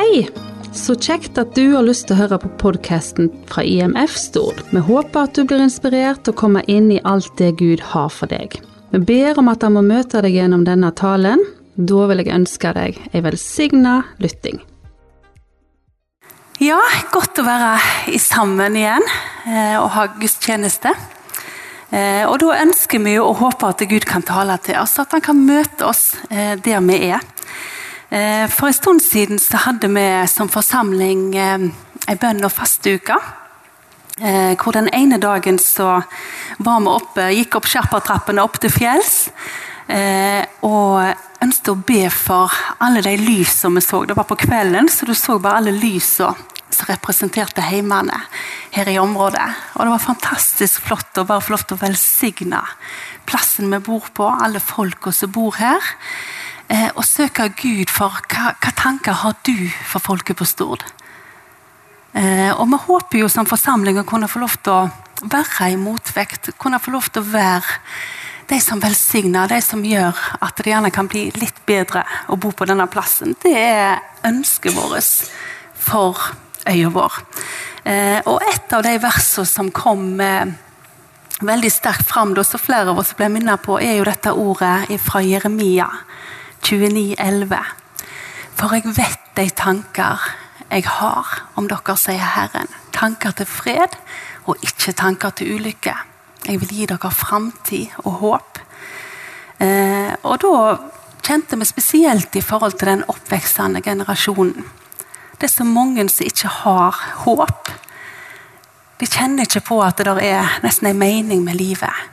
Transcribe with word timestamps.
Hei! 0.00 0.28
Så 0.72 0.94
kjekt 0.96 1.36
at 1.36 1.50
du 1.52 1.74
har 1.74 1.84
lyst 1.84 2.06
til 2.08 2.14
å 2.14 2.22
høre 2.22 2.38
på 2.40 2.48
podkasten 2.62 3.26
fra 3.50 3.60
IMF 3.68 4.14
Stord. 4.16 4.62
Vi 4.72 4.80
håper 4.86 5.26
at 5.26 5.36
du 5.36 5.42
blir 5.44 5.60
inspirert 5.60 6.30
og 6.30 6.38
kommer 6.40 6.64
inn 6.72 6.86
i 6.94 7.02
alt 7.04 7.34
det 7.36 7.50
Gud 7.60 7.82
har 7.90 8.08
for 8.08 8.30
deg. 8.30 8.54
Vi 8.94 9.00
ber 9.04 9.36
om 9.42 9.50
at 9.52 9.66
han 9.66 9.74
må 9.74 9.82
møte 9.84 10.22
deg 10.24 10.38
gjennom 10.38 10.62
denne 10.64 10.88
talen. 10.96 11.42
Da 11.76 12.06
vil 12.08 12.22
jeg 12.22 12.32
ønske 12.32 12.72
deg 12.78 12.96
ei 13.10 13.20
velsigna 13.26 13.98
lytting. 14.24 14.62
Ja, 16.64 16.80
godt 17.12 17.42
å 17.42 17.44
være 17.44 18.16
sammen 18.24 18.78
igjen 18.80 19.04
eh, 19.04 19.76
og 19.82 19.90
ha 19.98 20.06
gudstjeneste. 20.14 20.94
Eh, 21.90 22.24
og 22.24 22.38
da 22.40 22.56
ønsker 22.62 23.04
vi 23.04 23.18
jo 23.18 23.28
og 23.28 23.42
håper 23.42 23.74
at 23.74 23.84
Gud 23.92 24.08
kan 24.08 24.24
tale 24.24 24.56
til 24.64 24.80
oss, 24.80 24.96
at 25.02 25.12
han 25.12 25.28
kan 25.28 25.44
møte 25.44 25.92
oss 25.92 26.14
eh, 26.30 26.56
der 26.56 26.80
vi 26.88 27.02
er. 27.10 27.20
Eh, 28.10 28.48
for 28.50 28.66
en 28.66 28.74
stund 28.74 29.02
siden 29.02 29.38
så 29.38 29.60
hadde 29.68 29.86
vi 29.94 30.06
som 30.26 30.48
forsamling 30.50 31.28
eh, 31.38 31.68
ei 32.10 32.16
bønn- 32.18 32.42
og 32.42 32.50
fasteuke. 32.50 33.14
Eh, 34.18 34.56
hvor 34.58 34.74
den 34.74 34.90
ene 34.90 35.20
dagen 35.22 35.58
så 35.62 36.02
var 36.58 36.80
vi 36.82 36.90
oppe, 36.90 37.28
gikk 37.36 37.54
opp 37.60 37.68
Sherpatrappene 37.70 38.42
opp 38.42 38.58
til 38.60 38.72
fjells. 38.74 39.28
Og 40.62 41.42
ønsket 41.42 41.70
å 41.72 41.80
be 41.82 42.04
for 42.14 42.52
alle 42.78 43.00
de 43.02 43.16
lysene 43.18 43.80
vi 43.80 43.82
så. 43.82 44.04
Det 44.06 44.14
var 44.14 44.28
på 44.28 44.36
kvelden, 44.38 44.86
så 44.86 45.06
du 45.06 45.16
så 45.18 45.38
bare 45.42 45.58
alle 45.58 45.74
lysene 45.74 46.34
som 46.70 46.86
representerte 46.86 47.64
heimene 47.66 48.20
her 48.76 48.88
i 48.88 48.98
området. 49.02 49.48
Og 49.74 49.86
Det 49.86 49.94
var 49.94 50.04
fantastisk 50.04 50.86
flott 50.86 51.18
å 51.18 51.26
bare 51.26 51.42
få 51.42 51.56
lov 51.56 51.64
til 51.66 51.78
å 51.78 51.82
velsigne 51.82 52.62
plassen 53.26 53.70
vi 53.70 53.80
bor 53.82 54.06
på, 54.14 54.26
alle 54.26 54.62
folka 54.62 55.12
som 55.14 55.32
bor 55.34 55.58
her 55.58 55.78
eh, 55.78 56.39
og 56.70 57.02
søke 57.02 57.48
Gud 57.58 57.90
for 57.90 58.14
hva, 58.30 58.54
hva, 58.54 58.70
tanker 58.78 59.16
har 59.24 59.34
du 59.46 59.56
for 59.90 60.02
folket 60.02 60.38
på 60.38 60.46
Stord. 60.46 60.84
Eh, 62.12 62.50
og 62.50 62.66
vi 62.70 62.78
håper 62.86 63.22
jo 63.22 63.28
som 63.30 63.46
forsamling 63.46 64.00
å 64.00 64.06
kunne 64.06 64.30
få 64.30 64.42
lov 64.42 64.56
til 64.64 64.74
å 64.74 65.28
være 65.30 65.70
i 65.72 65.78
motvekt. 65.78 66.52
Kunne 66.58 66.80
få 66.82 66.94
lov 66.94 67.10
til 67.10 67.22
å 67.22 67.30
være 67.30 67.78
de 68.50 68.58
som 68.62 68.80
velsigner, 68.82 69.50
de 69.50 69.60
som 69.62 69.82
gjør 69.86 70.16
at 70.42 70.58
det 70.58 70.72
gjerne 70.72 70.90
kan 70.94 71.06
bli 71.10 71.28
litt 71.38 71.60
bedre 71.66 72.02
å 72.30 72.38
bo 72.40 72.50
på 72.50 72.66
denne 72.66 72.88
plassen. 72.90 73.36
Det 73.38 73.54
er 73.54 74.00
ønsket 74.26 74.74
vårt 74.74 75.30
for 75.78 76.18
øya 76.70 76.90
vår. 76.92 77.20
Eh, 77.84 78.18
og 78.26 78.42
et 78.50 78.74
av 78.74 78.82
de 78.84 78.96
versene 79.00 79.46
som 79.48 79.70
kom 79.74 80.18
eh, 80.20 80.50
veldig 81.40 81.70
sterkt 81.72 82.10
fram, 82.10 82.34
da, 82.34 82.44
så 82.44 82.58
flere 82.60 82.90
av 82.90 82.98
oss 83.00 83.14
ble 83.16 83.30
minnet 83.32 83.62
på, 83.62 83.78
er 83.80 84.00
jo 84.00 84.08
dette 84.08 84.34
ordet 84.34 84.98
fra 85.00 85.22
Jeremia 85.24 85.88
29,11. 86.62 87.56
For 88.56 88.76
jeg 88.76 88.96
vet 88.96 89.34
de 89.36 89.48
tanker 89.56 90.30
jeg 90.70 90.86
har 90.86 91.26
om 91.58 91.66
dere, 91.66 91.96
sier 91.98 92.22
Herren. 92.36 92.70
Tanker 92.94 93.34
til 93.34 93.48
fred 93.48 93.96
og 94.46 94.60
ikke 94.62 94.94
tanker 94.94 95.34
til 95.34 95.56
ulykke. 95.56 95.94
Jeg 96.46 96.60
vil 96.62 96.74
gi 96.76 96.86
dere 96.90 97.10
framtid 97.10 97.96
og 98.04 98.12
håp. 98.20 98.60
Eh, 99.60 100.12
og 100.22 100.38
da 100.40 100.52
kjente 101.26 101.58
vi 101.58 101.66
spesielt 101.68 102.36
i 102.36 102.44
forhold 102.44 102.78
til 102.78 102.92
den 102.92 103.04
oppvekstende 103.08 103.82
generasjonen. 103.82 104.64
Det 105.40 105.48
er 105.48 105.52
så 105.52 105.64
mange 105.64 106.08
som 106.08 106.26
ikke 106.26 106.48
har 106.62 106.96
håp. 107.24 107.70
De 109.00 109.06
kjenner 109.08 109.48
ikke 109.48 109.64
på 109.64 109.80
at 109.82 109.98
det 109.98 110.16
er 110.28 110.60
nesten 110.62 110.90
en 110.90 110.98
mening 110.98 111.44
med 111.44 111.56
livet. 111.56 112.08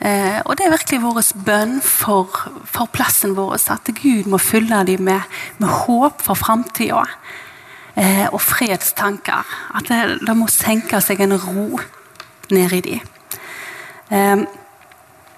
Eh, 0.00 0.40
og 0.44 0.58
Det 0.58 0.66
er 0.66 0.70
virkelig 0.74 1.00
vår 1.02 1.20
bønn 1.46 1.80
for, 1.80 2.28
for, 2.64 2.88
plassen 2.92 3.36
vår, 3.36 3.56
at 3.72 3.88
Gud 3.96 4.28
må 4.28 4.38
fylle 4.38 4.84
dem 4.86 5.02
med, 5.02 5.20
med 5.58 5.68
håp 5.68 6.22
for 6.22 6.34
framtida. 6.34 7.06
Eh, 7.96 8.26
og 8.32 8.40
fredstanker. 8.40 9.46
At 9.74 9.88
det, 9.88 10.20
det, 10.26 10.36
må 10.36 10.50
senke 10.52 11.00
seg 11.00 11.22
en 11.24 11.38
ro 11.40 11.80
ned 12.52 12.72
i 12.76 12.80
dem. 12.84 13.00
Eh, 14.12 14.44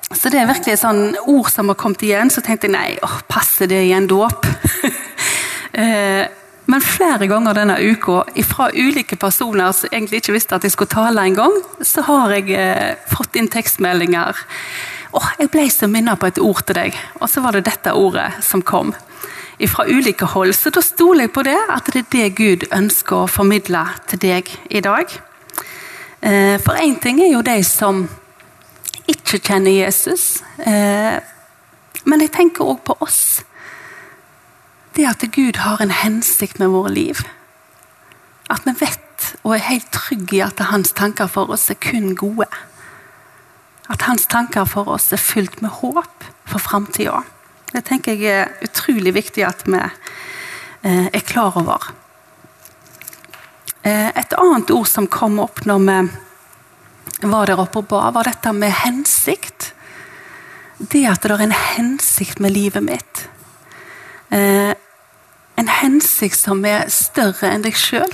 så 0.08 0.32
det 0.32 0.40
er 0.40 0.48
virkelig 0.48 0.72
et 0.72 0.82
sånn 0.82 1.14
ord 1.28 1.50
som 1.52 1.70
har 1.70 1.78
kommet 1.78 2.02
igjen. 2.02 2.32
Så 2.32 2.42
tenkte 2.42 2.66
jeg 2.66 2.74
nei, 2.74 2.98
åh, 3.04 3.20
passer 3.28 3.70
det 3.70 3.84
i 3.86 3.94
en 3.94 4.10
dåp? 4.10 4.46
men 6.68 6.84
flere 6.84 7.26
ganger 7.30 7.56
denne 7.56 7.78
uka, 7.80 8.22
fra 8.44 8.68
ulike 8.74 9.16
personer 9.16 9.72
som 9.72 9.88
egentlig 9.88 10.20
ikke 10.20 10.34
visste 10.34 10.56
at 10.58 10.66
jeg 10.66 10.74
skulle 10.74 10.92
tale 10.92 11.22
en 11.24 11.38
gang, 11.38 11.54
så 11.80 12.04
har 12.04 12.34
jeg 12.36 12.52
eh, 12.52 12.98
fått 13.08 13.38
inn 13.40 13.48
tekstmeldinger. 13.48 14.36
Åh, 15.16 15.30
jeg 15.40 15.48
ble 15.54 15.64
så 15.72 15.88
minnet 15.88 16.20
på 16.20 16.28
et 16.28 16.40
ord 16.44 16.60
til 16.68 16.76
deg, 16.76 16.98
og 17.22 17.32
så 17.32 17.40
var 17.40 17.56
det 17.56 17.64
dette 17.70 17.96
ordet 17.96 18.28
som 18.44 18.60
kom. 18.60 18.92
Fra 19.58 19.88
ulike 19.88 20.28
hold. 20.34 20.52
Så 20.54 20.70
da 20.70 20.84
stoler 20.84 21.24
jeg 21.24 21.32
på 21.34 21.42
det, 21.48 21.56
at 21.72 21.88
det 21.88 22.04
er 22.04 22.12
det 22.12 22.28
Gud 22.36 22.68
ønsker 22.68 23.24
å 23.24 23.32
formidle 23.32 23.86
til 24.12 24.20
deg 24.28 24.52
i 24.68 24.84
dag. 24.84 25.16
Eh, 26.20 26.60
for 26.60 26.76
én 26.76 27.00
ting 27.00 27.24
er 27.24 27.32
jo 27.32 27.42
de 27.46 27.56
som 27.64 28.04
ikke 29.08 29.40
kjenner 29.40 29.72
Jesus. 29.72 30.42
Eh, 30.60 31.16
men 32.04 32.28
jeg 32.28 32.36
tenker 32.36 32.68
òg 32.68 32.84
på 32.84 33.00
oss 33.00 33.40
det 34.98 35.06
at 35.06 35.22
Gud 35.34 35.60
har 35.62 35.82
en 35.82 35.94
hensikt 35.94 36.58
med 36.58 36.72
våre 36.74 36.90
liv. 36.90 37.22
At 38.50 38.66
vi 38.66 38.74
vet 38.80 39.04
og 39.44 39.54
er 39.54 39.66
helt 39.68 39.90
trygge 39.94 40.38
i 40.38 40.44
at 40.44 40.60
hans 40.70 40.92
tanker 40.96 41.30
for 41.30 41.50
oss 41.54 41.68
er 41.70 41.78
kun 41.78 42.14
gode. 42.18 42.48
At 43.88 44.04
hans 44.08 44.26
tanker 44.30 44.66
for 44.68 44.90
oss 44.90 45.12
er 45.12 45.22
fylt 45.22 45.60
med 45.62 45.78
håp 45.80 46.26
for 46.48 46.62
framtida. 46.62 47.22
Det 47.72 47.84
tenker 47.86 48.16
jeg 48.16 48.32
er 48.32 48.52
utrolig 48.64 49.14
viktig 49.16 49.44
at 49.46 49.64
vi 49.68 49.78
eh, 49.78 51.06
er 51.12 51.26
klar 51.26 51.56
over. 51.60 51.90
Eh, 53.82 54.08
et 54.08 54.34
annet 54.38 54.72
ord 54.74 54.88
som 54.88 55.06
kom 55.06 55.38
opp 55.44 55.64
når 55.68 55.84
vi 55.84 55.98
var 57.28 57.50
der 57.50 57.60
oppe 57.60 57.82
og 57.82 57.88
ba, 57.90 58.08
var 58.14 58.28
dette 58.28 58.52
med 58.54 58.72
hensikt. 58.84 59.72
Det 60.78 61.04
at 61.10 61.22
det 61.22 61.34
er 61.34 61.48
en 61.48 61.58
hensikt 61.76 62.40
med 62.40 62.54
livet 62.54 62.84
mitt. 62.86 63.26
En 65.58 65.68
hensikt 65.68 66.38
som 66.38 66.64
er 66.68 66.86
større 66.92 67.50
enn 67.50 67.64
deg 67.66 67.76
sjøl. 67.78 68.12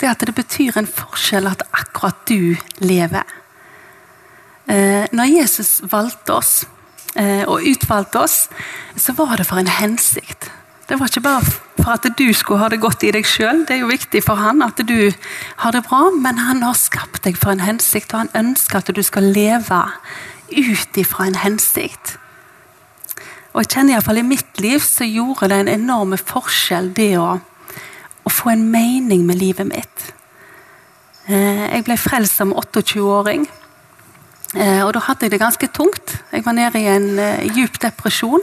Det 0.00 0.10
at 0.10 0.24
det 0.26 0.34
betyr 0.34 0.78
en 0.80 0.90
forskjell 0.90 1.46
at 1.46 1.62
akkurat 1.70 2.24
du 2.28 2.56
lever. 2.82 3.24
Eh, 4.66 5.04
når 5.12 5.30
Jesus 5.30 5.82
valgte 5.92 6.34
oss 6.34 6.52
eh, 7.14 7.44
og 7.44 7.62
utvalgte 7.68 8.24
oss, 8.24 8.38
så 8.96 9.14
var 9.14 9.36
det 9.38 9.46
for 9.46 9.60
en 9.60 9.70
hensikt. 9.70 10.50
Det 10.88 10.98
var 11.00 11.08
ikke 11.08 11.24
bare 11.24 11.44
for 11.44 11.92
at 11.94 12.06
du 12.18 12.26
skulle 12.32 12.60
ha 12.60 12.68
det 12.72 12.80
godt 12.80 13.04
i 13.04 13.12
deg 13.14 13.26
sjøl, 13.28 13.64
det 13.68 13.76
er 13.76 13.84
jo 13.84 13.92
viktig 13.92 14.20
for 14.24 14.40
han 14.40 14.62
at 14.64 14.80
du 14.88 15.12
har 15.62 15.72
det 15.72 15.84
bra, 15.86 16.10
men 16.12 16.40
han 16.40 16.62
har 16.64 16.76
skapt 16.76 17.24
deg 17.24 17.38
for 17.40 17.54
en 17.54 17.64
hensikt, 17.64 18.12
og 18.12 18.24
han 18.24 18.34
ønsker 18.36 18.80
at 18.80 18.92
du 18.92 19.02
skal 19.04 19.30
leve 19.32 19.80
ut 20.52 21.00
ifra 21.00 21.28
en 21.28 21.40
hensikt. 21.40 22.18
Og 23.54 23.62
jeg 23.62 23.70
kjenner 23.70 23.94
iallfall 23.94 24.18
i 24.18 24.26
mitt 24.26 24.58
liv 24.58 24.82
så 24.82 25.06
gjorde 25.06 25.48
det 25.52 25.60
en 25.62 25.72
enorm 25.76 26.16
forskjell, 26.18 26.90
det 26.96 27.12
å, 27.22 27.36
å 27.38 28.32
få 28.32 28.50
en 28.50 28.64
mening 28.72 29.22
med 29.28 29.38
livet 29.38 29.68
mitt. 29.68 30.08
Eh, 31.30 31.62
jeg 31.70 31.84
ble 31.86 31.96
frelst 31.96 32.40
som 32.40 32.50
28-åring. 32.50 33.46
Eh, 34.58 34.82
og 34.82 34.90
da 34.96 35.04
hadde 35.06 35.28
jeg 35.28 35.36
det 35.36 35.42
ganske 35.44 35.70
tungt. 35.70 36.16
Jeg 36.34 36.42
var 36.46 36.58
nede 36.58 36.82
i 36.82 36.90
en 36.90 37.08
uh, 37.14 37.46
djup 37.54 37.78
depresjon. 37.82 38.42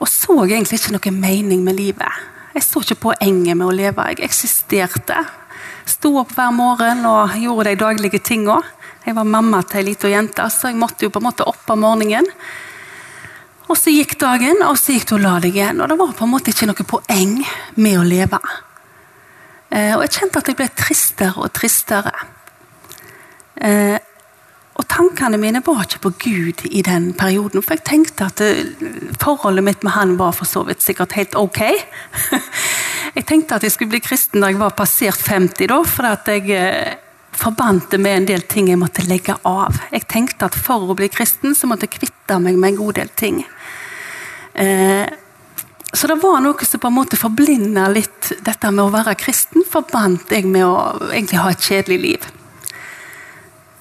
Og 0.00 0.08
så 0.08 0.36
egentlig 0.44 0.82
ikke 0.82 0.94
noe 0.98 1.16
mening 1.16 1.64
med 1.64 1.80
livet. 1.80 2.28
Jeg 2.52 2.66
så 2.66 2.84
ikke 2.84 3.00
poenget 3.08 3.56
med 3.56 3.68
å 3.68 3.74
leve. 3.74 4.06
Jeg 4.12 4.24
eksisterte. 4.28 5.16
Sto 5.88 6.12
opp 6.20 6.36
hver 6.36 6.52
morgen 6.52 7.06
og 7.08 7.36
gjorde 7.40 7.72
de 7.72 7.80
daglige 7.80 8.20
tinga. 8.20 8.60
Jeg 9.04 9.16
var 9.16 9.28
mamma 9.28 9.64
til 9.64 9.80
ei 9.80 9.90
lita 9.90 10.12
jente, 10.12 10.44
så 10.52 10.68
jeg 10.68 10.76
måtte 10.80 11.06
jo 11.06 11.12
på 11.12 11.22
en 11.22 11.28
måte 11.30 11.48
opp 11.48 11.72
om 11.72 11.88
morgenen. 11.88 12.28
Og 13.70 13.78
så 13.78 13.92
gikk 13.94 14.16
dagen, 14.18 14.64
og 14.66 14.74
så 14.80 14.96
gikk 14.96 15.06
du 15.10 15.16
og 15.20 15.22
la 15.22 15.36
deg 15.42 15.54
igjen. 15.54 15.78
Og 15.78 15.90
det 15.90 15.98
var 16.00 16.12
på 16.18 16.26
en 16.26 16.32
måte 16.32 16.50
ikke 16.50 16.66
noe 16.66 16.86
poeng 16.90 17.36
med 17.78 17.98
å 18.00 18.04
leve. 18.06 18.40
Eh, 19.70 19.92
og 19.94 20.02
jeg 20.02 20.14
kjente 20.16 20.40
at 20.40 20.50
jeg 20.50 20.58
ble 20.58 20.68
tristere 20.74 21.38
og 21.38 21.52
tristere. 21.54 22.14
Eh, 23.62 23.98
og 24.80 24.86
tankene 24.90 25.38
mine 25.38 25.60
var 25.62 25.84
ikke 25.84 26.00
på 26.08 26.12
Gud 26.24 26.64
i 26.66 26.82
den 26.82 27.12
perioden. 27.14 27.62
For 27.62 27.76
jeg 27.76 27.86
tenkte 27.86 28.26
at 28.26 28.42
eh, 28.42 28.72
forholdet 29.22 29.66
mitt 29.68 29.86
med 29.86 29.94
han 29.94 30.16
var 30.18 30.34
for 30.34 30.50
så 30.50 30.64
vidt 30.66 30.82
sikkert 30.82 31.14
helt 31.14 31.38
ok. 31.38 31.62
jeg 33.18 33.28
tenkte 33.28 33.60
at 33.60 33.68
jeg 33.68 33.76
skulle 33.76 33.94
bli 33.94 34.02
kristen 34.02 34.42
da 34.42 34.50
jeg 34.50 34.58
var 34.58 34.74
passert 34.74 35.22
50, 35.22 35.70
da, 35.70 35.78
for 35.86 36.10
at 36.10 36.32
jeg 36.32 36.98
forbandt 37.40 37.94
det 37.94 38.00
med 38.02 38.16
en 38.16 38.26
del 38.28 38.42
ting 38.50 38.68
jeg 38.68 38.80
måtte 38.80 39.06
legge 39.06 39.36
av. 39.46 39.78
Jeg 39.94 40.08
tenkte 40.10 40.50
at 40.50 40.58
for 40.58 40.90
å 40.90 40.98
bli 40.98 41.08
kristen 41.12 41.54
så 41.56 41.70
måtte 41.70 41.86
jeg 41.86 42.00
kvitte 42.00 42.40
meg 42.42 42.58
med 42.58 42.74
en 42.74 42.80
god 42.82 42.98
del 42.98 43.14
ting. 43.14 43.44
Eh, 44.60 45.08
så 45.92 46.06
det 46.06 46.20
var 46.22 46.40
noe 46.44 46.66
som 46.66 46.80
på 46.80 46.90
en 46.90 46.98
måte 47.00 47.18
forblinda 47.18 47.88
litt 47.90 48.32
dette 48.46 48.70
med 48.70 48.84
å 48.84 48.92
være 48.94 49.16
kristen. 49.18 49.64
Forbandt 49.66 50.30
jeg 50.34 50.46
med 50.46 50.66
å 50.66 50.74
egentlig 51.10 51.40
ha 51.42 51.50
et 51.50 51.64
kjedelig 51.66 52.00
liv. 52.04 52.26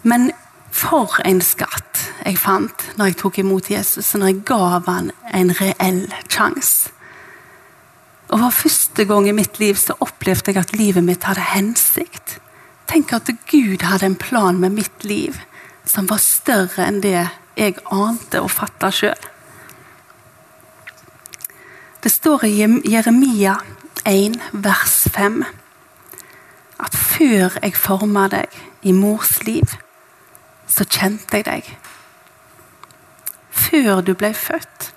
Men 0.08 0.32
for 0.74 1.20
en 1.28 1.42
skatt 1.44 2.06
jeg 2.24 2.40
fant 2.40 2.86
når 2.98 3.12
jeg 3.12 3.20
tok 3.20 3.42
imot 3.44 3.70
Jesus, 3.72 4.14
og 4.14 4.22
når 4.22 4.32
jeg 4.32 4.46
gav 4.48 4.88
han 4.88 5.12
en 5.36 5.54
reell 5.60 6.06
sjanse. 6.32 6.94
Og 8.30 8.38
for 8.38 8.58
første 8.64 9.06
gang 9.10 9.26
i 9.28 9.34
mitt 9.34 9.58
liv 9.62 9.78
så 9.82 9.96
opplevde 10.06 10.54
jeg 10.54 10.62
at 10.62 10.76
livet 10.78 11.06
mitt 11.06 11.26
hadde 11.26 11.48
hensikt. 11.50 12.38
Tenk 12.90 13.14
at 13.14 13.30
Gud 13.50 13.86
hadde 13.86 14.06
en 14.06 14.18
plan 14.18 14.58
med 14.62 14.78
mitt 14.78 15.06
liv 15.06 15.42
som 15.90 16.08
var 16.10 16.22
større 16.22 16.86
enn 16.86 17.02
det 17.02 17.18
jeg 17.58 17.82
ante 17.90 18.42
og 18.42 18.52
fatta 18.54 18.92
sjøl. 18.94 19.30
Det 22.04 22.12
står 22.12 22.46
i 22.46 22.54
Jeremia 22.92 23.58
1, 24.06 24.40
vers 24.52 25.08
5 25.12 25.44
at 26.80 26.96
før 26.96 27.58
jeg 27.60 27.76
forma 27.76 28.30
deg 28.32 28.54
i 28.88 28.94
mors 28.96 29.34
liv, 29.44 29.74
så 30.64 30.86
kjente 30.88 31.42
jeg 31.42 31.46
deg. 31.50 31.68
Før 33.52 34.00
du 34.00 34.14
ble 34.16 34.32
født, 34.32 34.94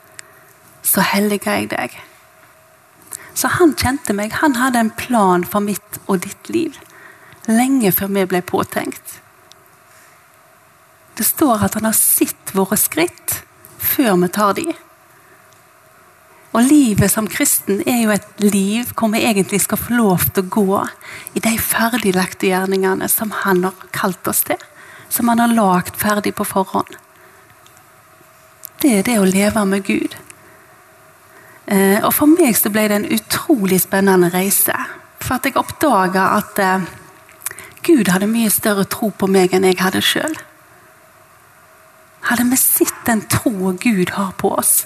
så 0.86 1.02
helliga 1.02 1.56
jeg 1.58 1.72
deg. 1.72 1.98
Så 3.34 3.50
han 3.56 3.74
kjente 3.74 4.14
meg. 4.14 4.38
Han 4.38 4.54
hadde 4.60 4.84
en 4.84 4.94
plan 4.94 5.42
for 5.42 5.64
mitt 5.64 5.98
og 6.06 6.22
ditt 6.22 6.52
liv. 6.54 6.78
Lenge 7.50 7.90
før 7.90 8.14
vi 8.14 8.28
ble 8.30 8.44
påtenkt. 8.46 9.18
Det 11.18 11.26
står 11.26 11.66
at 11.66 11.74
han 11.80 11.90
har 11.90 11.98
sett 11.98 12.54
våre 12.54 12.78
skritt 12.78 13.40
før 13.82 14.14
vi 14.22 14.30
tar 14.30 14.54
de. 14.60 14.70
Og 16.52 16.66
livet 16.68 17.08
som 17.08 17.28
kristen 17.32 17.80
er 17.88 18.02
jo 18.02 18.12
et 18.12 18.42
liv 18.44 18.90
hvor 18.92 19.08
vi 19.14 19.22
egentlig 19.24 19.62
skal 19.64 19.80
få 19.80 19.96
lov 19.96 20.26
til 20.28 20.44
å 20.44 20.52
gå 20.52 20.80
i 21.38 21.40
de 21.44 21.54
ferdiglagte 21.56 22.50
gjerningene 22.50 23.08
som 23.08 23.32
han 23.44 23.64
har 23.64 23.86
kalt 23.96 24.28
oss 24.28 24.44
til. 24.48 24.60
Som 25.12 25.32
han 25.32 25.40
har 25.40 25.52
lagd 25.52 25.96
ferdig 26.00 26.34
på 26.36 26.44
forhånd. 26.48 26.92
Det 28.82 28.98
er 28.98 29.06
det 29.06 29.18
å 29.20 29.28
leve 29.28 29.64
med 29.68 29.84
Gud. 29.86 30.16
Eh, 31.66 32.00
og 32.02 32.10
For 32.16 32.28
meg 32.28 32.56
så 32.58 32.72
ble 32.72 32.88
det 32.90 32.98
en 33.00 33.10
utrolig 33.16 33.80
spennende 33.84 34.32
reise. 34.32 34.76
For 35.22 35.38
at 35.38 35.46
jeg 35.46 35.56
oppdaga 35.60 36.32
at 36.36 36.60
eh, 36.60 36.88
Gud 37.86 38.10
hadde 38.12 38.30
mye 38.30 38.50
større 38.52 38.84
tro 38.90 39.10
på 39.10 39.28
meg 39.30 39.54
enn 39.54 39.68
jeg 39.68 39.80
hadde 39.80 40.02
sjøl. 40.04 40.34
Hadde 42.28 42.46
vi 42.50 42.58
sett 42.60 42.98
den 43.06 43.24
troa 43.30 43.72
Gud 43.80 44.12
har 44.14 44.34
på 44.38 44.52
oss, 44.54 44.84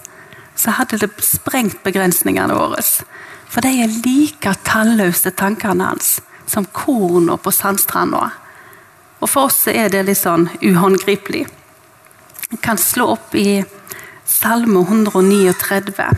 så 0.57 0.75
hadde 0.79 0.99
det 0.99 1.11
sprengt 1.25 1.83
begrensningene 1.85 2.57
våre. 2.57 2.83
For 3.49 3.65
de 3.65 3.73
er 3.85 4.01
like 4.05 4.55
talløse, 4.67 5.31
tankene 5.37 5.93
hans, 5.93 6.17
som 6.47 6.67
korna 6.73 7.37
på 7.37 7.53
sandstranda. 7.55 8.31
Og 9.21 9.31
for 9.31 9.51
oss 9.51 9.67
er 9.73 9.91
det 9.93 10.07
litt 10.07 10.21
sånn 10.21 10.49
uhåndgripelig. 10.63 11.47
vi 12.51 12.57
kan 12.63 12.79
slå 12.79 13.07
opp 13.17 13.35
i 13.35 13.65
Salme 14.27 14.81
139. 14.81 16.09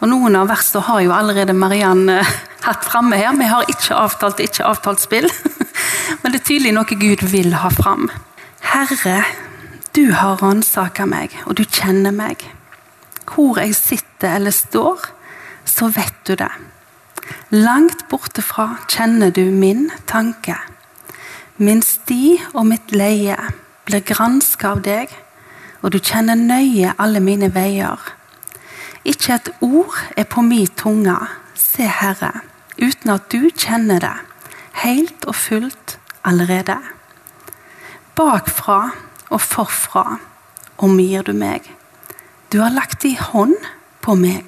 Og 0.00 0.08
Noen 0.08 0.36
av 0.36 0.48
versene 0.48 0.84
har 0.84 1.00
jo 1.00 1.12
allerede 1.12 1.52
Marianne 1.56 2.22
hatt 2.66 2.84
framme 2.84 3.16
her. 3.16 3.32
Vi 3.36 3.48
har 3.50 3.68
ikke 3.68 3.96
avtalt 3.96 4.40
ikke 4.40 4.64
avtalt 4.64 5.00
spill. 5.00 5.28
Men 6.22 6.32
det 6.32 6.40
er 6.40 6.46
tydelig 6.46 6.74
noe 6.76 6.98
Gud 7.00 7.24
vil 7.32 7.54
ha 7.54 7.70
fram. 7.72 8.08
Herre, 8.60 9.22
du 9.96 10.12
har 10.12 10.38
ransaka 10.42 11.06
meg, 11.08 11.34
og 11.46 11.56
du 11.58 11.64
kjenner 11.64 12.12
meg. 12.14 12.44
Hvor 13.28 13.60
jeg 13.60 13.74
sitter 13.76 14.36
eller 14.36 14.50
står, 14.50 15.04
så 15.64 15.88
vet 15.92 16.26
du 16.26 16.34
det. 16.34 16.50
Langt 17.52 18.08
bortefra 18.08 18.78
kjenner 18.88 19.30
du 19.30 19.50
min 19.52 19.90
tanke. 20.06 20.56
Min 21.56 21.82
sti 21.82 22.38
og 22.54 22.66
mitt 22.70 22.92
leie 22.92 23.36
blir 23.88 24.04
granska 24.06 24.74
av 24.76 24.82
deg, 24.84 25.12
og 25.82 25.92
du 25.94 25.98
kjenner 25.98 26.38
nøye 26.38 26.94
alle 26.98 27.20
mine 27.24 27.50
veier. 27.54 27.98
Ikke 29.08 29.38
et 29.38 29.50
ord 29.64 29.96
er 30.16 30.28
på 30.28 30.42
mi 30.44 30.66
tunge, 30.66 31.16
se 31.54 31.86
Herre, 31.88 32.32
uten 32.78 33.14
at 33.14 33.28
du 33.32 33.48
kjenner 33.50 34.02
det, 34.04 34.16
helt 34.84 35.24
og 35.28 35.36
fullt 35.38 35.98
allerede. 36.28 36.78
Bakfra 38.18 38.80
og 39.30 39.40
forfra 39.40 40.18
omgir 40.78 41.24
du 41.26 41.32
meg. 41.32 41.77
Du 42.52 42.60
har 42.60 42.70
lagt 42.72 43.02
din 43.02 43.18
hånd 43.20 43.56
på 44.00 44.14
meg. 44.16 44.44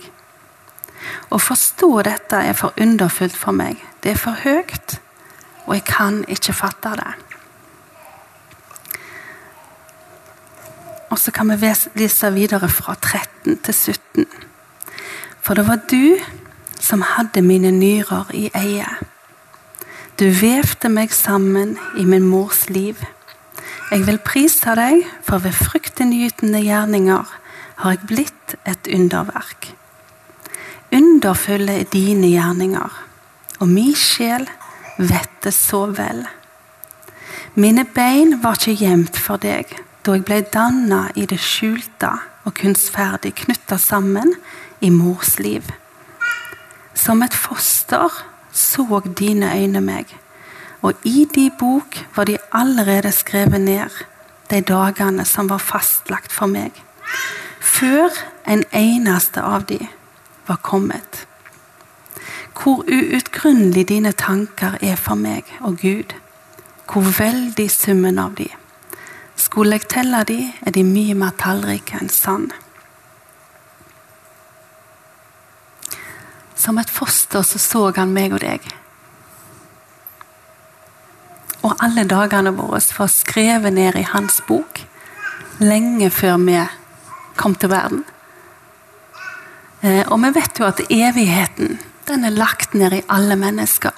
Å 1.30 1.38
forstå 1.40 1.90
dette 2.06 2.38
er 2.48 2.56
for 2.56 2.76
underfullt 2.80 3.36
for 3.36 3.56
meg. 3.56 3.80
Det 4.00 4.14
er 4.14 4.20
for 4.20 4.40
høyt, 4.40 4.96
og 5.66 5.74
jeg 5.76 5.84
kan 5.88 6.22
ikke 6.28 6.56
fatte 6.56 6.94
det. 6.96 7.12
Og 11.10 11.18
så 11.18 11.32
kan 11.34 11.50
vi 11.50 11.74
lese 11.98 12.30
videre 12.32 12.68
fra 12.70 12.94
13 12.94 13.58
til 13.66 13.74
17. 13.74 14.26
For 15.42 15.58
det 15.58 15.66
var 15.66 15.82
du 15.90 16.16
som 16.80 17.02
hadde 17.02 17.42
mine 17.42 17.72
nyrer 17.74 18.30
i 18.32 18.46
eie. 18.54 18.86
Du 20.20 20.28
vevde 20.40 20.88
meg 20.88 21.12
sammen 21.12 21.76
i 21.98 22.04
min 22.04 22.24
mors 22.24 22.68
liv. 22.70 22.96
Jeg 23.90 24.06
vil 24.06 24.20
prise 24.22 24.74
deg, 24.78 25.02
for 25.26 25.42
ved 25.42 25.56
fryktinngytende 25.56 26.62
gjerninger 26.62 27.39
har 27.80 27.96
jeg 27.96 28.08
blitt 28.08 28.56
et 28.68 28.88
underverk. 28.92 29.70
Underfulle 30.92 31.78
er 31.80 31.88
dine 31.92 32.28
gjerninger, 32.28 32.96
og 33.60 33.68
min 33.70 33.94
sjel 33.96 34.44
vet 34.98 35.32
det 35.44 35.54
så 35.56 35.86
vel. 35.96 36.26
Mine 37.54 37.86
bein 37.94 38.36
var 38.42 38.58
ikke 38.58 38.84
gjemt 38.84 39.16
for 39.18 39.40
deg 39.40 39.70
da 40.04 40.14
jeg 40.16 40.24
ble 40.24 40.40
danna 40.52 41.00
i 41.18 41.26
det 41.28 41.38
skjulte 41.44 42.10
og 42.48 42.54
kunstferdig 42.56 43.34
knytta 43.42 43.76
sammen 43.80 44.32
i 44.80 44.88
mors 44.92 45.34
liv. 45.38 45.66
Som 46.96 47.24
et 47.24 47.36
foster 47.36 48.08
så 48.52 49.02
dine 49.16 49.52
øyne 49.56 49.80
meg, 49.84 50.06
og 50.82 50.96
i 51.04 51.26
de 51.34 51.50
bok 51.58 52.00
var 52.16 52.24
de 52.24 52.38
allerede 52.52 53.12
skrevet 53.12 53.60
ned, 53.60 53.90
de 54.50 54.60
dagene 54.60 55.24
som 55.24 55.48
var 55.48 55.60
fastlagt 55.62 56.32
for 56.32 56.48
meg 56.48 56.80
før 57.80 58.12
en 58.44 58.64
eneste 58.76 59.42
av 59.42 59.64
de 59.70 59.78
var 60.48 60.60
kommet. 60.62 61.26
Hvor 62.52 62.84
uutgrunnelig 62.84 63.88
dine 63.88 64.12
tanker 64.12 64.76
er 64.84 64.98
for 65.00 65.16
meg 65.16 65.48
og 65.60 65.78
Gud. 65.80 66.12
Hvor 66.90 67.06
veldig 67.16 67.70
summen 67.70 68.18
av 68.18 68.34
de. 68.36 68.48
Skulle 69.36 69.78
jeg 69.78 69.88
telle 69.88 70.24
de, 70.28 70.40
er 70.66 70.74
de 70.76 70.84
mye 70.84 71.14
mer 71.16 71.32
tallrike 71.40 71.96
enn 71.96 72.10
sand. 72.12 72.50
Som 76.60 76.78
et 76.82 76.90
foster 76.92 77.46
så, 77.46 77.58
så 77.58 77.86
han 77.96 78.12
meg 78.12 78.34
og 78.36 78.42
deg. 78.44 78.66
Og 81.62 81.72
alle 81.80 82.04
dagene 82.08 82.52
våre 82.56 82.82
var 82.98 83.08
skrevet 83.12 83.72
ned 83.72 83.96
i 83.96 84.04
hans 84.10 84.42
bok 84.48 84.82
lenge 85.60 86.10
før 86.12 86.36
vi 86.44 86.58
kom 87.40 87.56
til 87.56 87.72
verden. 87.72 88.04
Eh, 89.80 90.04
og 90.06 90.20
vi 90.22 90.32
vet 90.36 90.60
jo 90.60 90.68
at 90.68 90.82
evigheten 90.90 91.78
den 92.08 92.26
er 92.26 92.36
lagt 92.36 92.74
ned 92.74 92.92
i 92.92 93.06
alle 93.08 93.36
mennesker. 93.38 93.96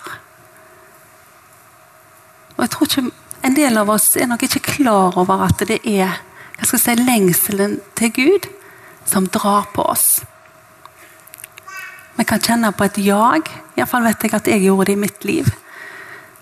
Og 2.57 2.65
jeg 2.65 2.71
tror 2.71 2.91
ikke 2.91 3.11
En 3.43 3.57
del 3.57 3.75
av 3.75 3.89
oss 3.91 4.13
er 4.15 4.29
nok 4.31 4.45
ikke 4.47 4.61
klar 4.77 5.17
over 5.19 5.41
at 5.43 5.65
det 5.67 5.81
er 5.83 6.21
jeg 6.63 6.69
skal 6.69 6.79
si, 6.79 6.93
lengselen 6.95 7.81
til 7.99 8.13
Gud 8.15 8.45
som 9.05 9.27
drar 9.27 9.67
på 9.75 9.83
oss. 9.83 10.23
Vi 12.15 12.23
kan 12.29 12.39
kjenne 12.39 12.71
på 12.71 12.87
et 12.87 13.01
jag. 13.03 13.51
Iallfall 13.75 14.07
vet 14.07 14.23
jeg 14.23 14.35
at 14.39 14.47
jeg 14.47 14.63
gjorde 14.63 14.93
det 14.93 14.95
i 14.95 15.01
mitt 15.01 15.25
liv. 15.27 15.51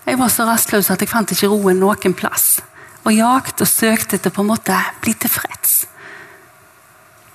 Jeg 0.05 0.19
var 0.19 0.29
så 0.29 0.45
rastløs 0.45 0.91
at 0.93 1.01
jeg 1.01 1.09
fant 1.09 1.33
ikke 1.33 1.49
roen 1.49 1.81
noen 1.81 2.13
plass. 2.13 2.59
Og 3.01 3.17
jagte 3.17 3.65
og 3.65 3.71
søkte 3.71 4.19
etter 4.19 4.29
på 4.29 4.45
en 4.45 4.51
måte 4.51 4.77
bli 5.01 5.15
tilfreds. 5.17 5.80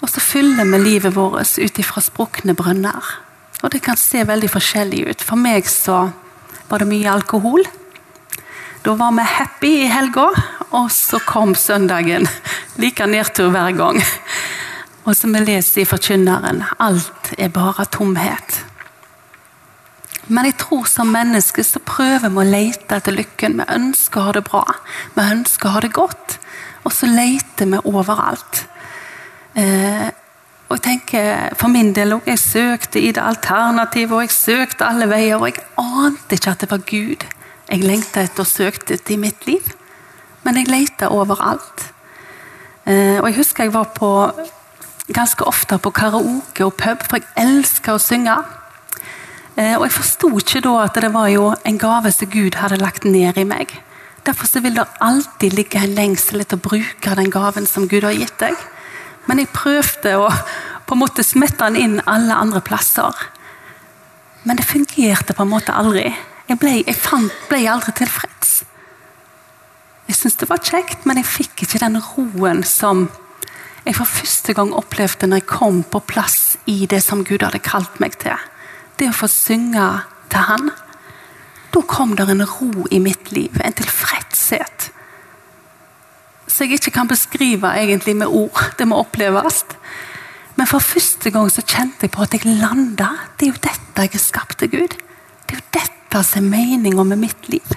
Og 0.06 0.10
så 0.12 0.22
fyller 0.22 0.68
vi 0.70 0.78
livet 0.78 1.16
vårt 1.16 1.56
ut 1.58 1.78
ifra 1.82 1.98
sprukne 1.98 2.54
brønner. 2.54 3.02
Og 3.64 3.72
det 3.74 3.80
kan 3.82 3.98
se 3.98 4.20
veldig 4.22 4.52
forskjellig 4.52 5.00
ut. 5.08 5.24
For 5.26 5.34
meg 5.34 5.66
så 5.66 6.04
var 6.68 6.78
det 6.78 6.86
mye 6.86 7.10
alkohol. 7.10 7.66
Da 8.86 8.94
var 8.94 9.10
vi 9.16 9.24
happy 9.26 9.70
i 9.80 9.88
helga, 9.90 10.28
og 10.70 10.92
så 10.94 11.18
kom 11.26 11.56
søndagen. 11.58 12.28
Like 12.78 13.08
nedtur 13.10 13.50
hver 13.50 13.74
gang. 13.74 13.98
Og 15.02 15.16
som 15.18 15.34
vi 15.34 15.42
leser 15.42 15.82
i 15.82 15.88
Forkynneren, 15.90 16.62
alt 16.78 17.32
er 17.34 17.50
bare 17.50 17.88
tomhet. 17.90 18.60
Men 20.30 20.46
jeg 20.46 20.58
tror 20.62 20.86
som 20.86 21.10
mennesker 21.10 21.66
så 21.66 21.82
prøver 21.82 22.30
vi 22.30 22.44
å 22.44 22.46
lete 22.46 23.00
etter 23.00 23.18
lykken. 23.18 23.58
Vi 23.58 23.66
ønsker 23.74 24.22
å 24.22 24.28
ha 24.30 24.38
det 24.38 24.46
bra. 24.46 24.62
Vi 25.18 25.26
ønsker 25.34 25.66
å 25.66 25.74
ha 25.80 25.82
det 25.82 25.94
godt. 25.98 26.38
Og 26.86 26.94
så 26.94 27.10
leter 27.10 27.74
vi 27.74 27.82
overalt. 27.90 28.68
Eh, 29.56 30.10
og 30.68 30.76
jeg 30.76 30.82
tenker, 30.82 31.54
For 31.56 31.68
min 31.68 31.94
del 31.94 32.12
òg. 32.12 32.26
Jeg 32.26 32.38
søkte 32.38 33.00
i 33.00 33.12
det 33.12 33.22
alternativet, 33.22 34.12
og 34.12 34.20
jeg 34.20 34.30
søkte 34.30 34.84
alle 34.84 35.08
veier. 35.08 35.36
Og 35.36 35.46
jeg 35.46 35.64
ante 35.78 36.34
ikke 36.34 36.50
at 36.50 36.60
det 36.60 36.70
var 36.70 36.84
Gud 36.84 37.26
jeg 37.66 37.82
lengta 37.82 38.22
etter 38.22 38.44
og 38.44 38.46
søkte 38.46 38.94
etter 38.94 39.16
i 39.16 39.20
mitt 39.20 39.46
liv. 39.46 39.72
Men 40.46 40.60
jeg 40.60 40.70
leita 40.70 41.10
overalt. 41.10 41.88
Eh, 42.86 43.18
og 43.18 43.26
jeg 43.26 43.38
husker 43.40 43.66
jeg 43.66 43.74
var 43.74 43.90
på 43.96 44.10
ganske 45.14 45.46
ofte 45.46 45.78
på 45.78 45.90
karaoke 45.94 46.66
og 46.66 46.76
pub, 46.78 47.02
for 47.02 47.18
jeg 47.18 47.26
elsker 47.42 47.96
å 47.96 48.02
synge. 48.02 48.36
Eh, 49.56 49.74
og 49.74 49.86
jeg 49.86 49.96
forsto 49.96 50.30
ikke 50.38 50.62
da 50.62 50.76
at 50.84 51.00
det 51.02 51.10
var 51.14 51.26
jo 51.32 51.50
en 51.66 51.78
gave 51.78 52.12
som 52.14 52.30
Gud 52.30 52.58
hadde 52.60 52.78
lagt 52.78 53.04
ned 53.04 53.38
i 53.38 53.46
meg. 53.48 53.74
Derfor 54.26 54.60
vil 54.60 54.78
det 54.78 54.86
alltid 55.00 55.54
ligge 55.54 55.82
en 55.82 55.94
lengsel 55.94 56.42
etter 56.42 56.58
å 56.58 56.62
bruke 56.62 57.18
den 57.18 57.30
gaven 57.30 57.66
som 57.66 57.88
Gud 57.90 58.06
har 58.06 58.14
gitt 58.14 58.38
deg. 58.42 58.54
Men 59.26 59.42
jeg 59.42 59.52
prøvde 59.54 60.16
å 60.20 60.30
på 60.86 60.94
en 60.94 61.02
måte 61.02 61.24
smette 61.26 61.66
den 61.66 61.78
inn 61.80 61.96
alle 62.06 62.36
andre 62.38 62.62
plasser. 62.62 63.14
Men 64.46 64.58
det 64.58 64.68
fungerte 64.68 65.34
på 65.34 65.42
en 65.42 65.50
måte 65.50 65.74
aldri. 65.74 66.06
Jeg 66.46 66.60
ble, 66.62 66.76
jeg 66.86 66.94
fant, 66.94 67.32
ble 67.50 67.64
aldri 67.66 67.94
tilfreds. 67.98 68.60
Jeg 70.06 70.14
syntes 70.14 70.38
det 70.38 70.50
var 70.50 70.62
kjekt, 70.62 71.06
men 71.08 71.18
jeg 71.18 71.26
fikk 71.26 71.64
ikke 71.66 71.82
den 71.82 71.98
roen 71.98 72.62
som 72.62 73.08
jeg 73.86 73.94
for 73.94 74.10
første 74.10 74.54
gang 74.54 74.72
opplevde 74.74 75.28
når 75.30 75.42
jeg 75.42 75.50
kom 75.50 75.82
på 75.86 76.00
plass 76.10 76.56
i 76.70 76.88
det 76.90 76.98
som 77.02 77.24
Gud 77.26 77.42
hadde 77.46 77.62
kalt 77.62 78.00
meg 78.02 78.16
til. 78.22 78.34
Det 78.98 79.10
å 79.10 79.14
få 79.14 79.28
synge 79.30 79.84
til 80.30 80.46
Han. 80.48 80.70
Da 81.74 81.82
kom 81.86 82.14
det 82.18 82.26
en 82.30 82.46
ro 82.46 82.86
i 82.90 82.98
mitt 83.02 83.30
liv, 83.34 83.58
en 83.62 83.76
tilfredshet. 83.76 84.85
Så 86.56 86.64
jeg 86.64 86.78
ikke 86.78 86.94
kan 86.94 87.08
beskrive 87.08 87.68
egentlig 87.76 88.14
med 88.16 88.32
ord. 88.32 88.72
Det 88.78 88.86
må 88.88 88.96
oppleves. 89.02 89.60
Men 90.56 90.66
for 90.66 90.80
første 90.80 91.30
gang 91.30 91.50
så 91.52 91.60
kjente 91.60 92.06
jeg 92.06 92.14
på 92.14 92.24
at 92.24 92.32
jeg 92.32 92.48
landa. 92.48 93.10
Det 93.36 93.44
er 93.44 93.52
jo 93.52 93.60
dette 93.60 94.06
jeg 94.06 94.16
er 94.16 94.22
skapt 94.22 94.56
til 94.62 94.72
Gud. 94.72 94.96
Det 95.44 95.52
er 95.52 95.60
jo 95.60 95.66
dette 95.76 96.22
som 96.24 96.46
er 96.46 96.54
meninga 96.56 97.04
med 97.04 97.20
mitt 97.20 97.50
liv. 97.52 97.76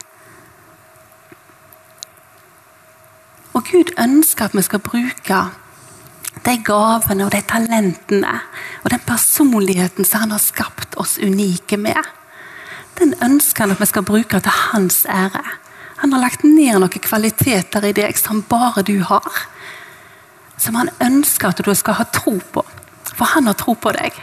Og 3.51 3.67
Gud 3.67 3.91
ønsker 3.99 4.47
at 4.47 4.55
vi 4.55 4.63
skal 4.63 4.79
bruke 4.79 5.43
de 6.45 6.57
gavene 6.63 7.25
og 7.25 7.33
de 7.35 7.41
talentene 7.43 8.35
og 8.85 8.91
den 8.93 9.01
personligheten 9.03 10.07
som 10.07 10.23
han 10.23 10.31
har 10.31 10.39
skapt 10.39 10.95
oss 10.95 11.17
unike 11.19 11.75
med, 11.77 11.99
den 12.99 13.11
ønsker 13.23 13.65
han 13.65 13.75
at 13.75 13.81
vi 13.81 13.89
skal 13.91 14.07
bruke 14.07 14.39
til 14.39 14.55
hans 14.71 15.03
ære. 15.09 15.43
Han 15.99 16.13
har 16.13 16.23
lagt 16.23 16.45
ned 16.47 16.79
noen 16.79 17.03
kvaliteter 17.03 17.85
i 17.89 17.93
deg 17.95 18.17
som 18.19 18.43
bare 18.47 18.83
du 18.87 19.01
har. 19.03 19.43
Som 20.59 20.77
han 20.79 20.91
ønsker 21.03 21.51
at 21.51 21.63
du 21.63 21.73
skal 21.75 21.99
ha 21.99 22.07
tro 22.07 22.37
på. 22.39 22.63
For 23.11 23.27
han 23.35 23.49
har 23.51 23.57
tro 23.59 23.75
på 23.75 23.91
deg. 23.95 24.15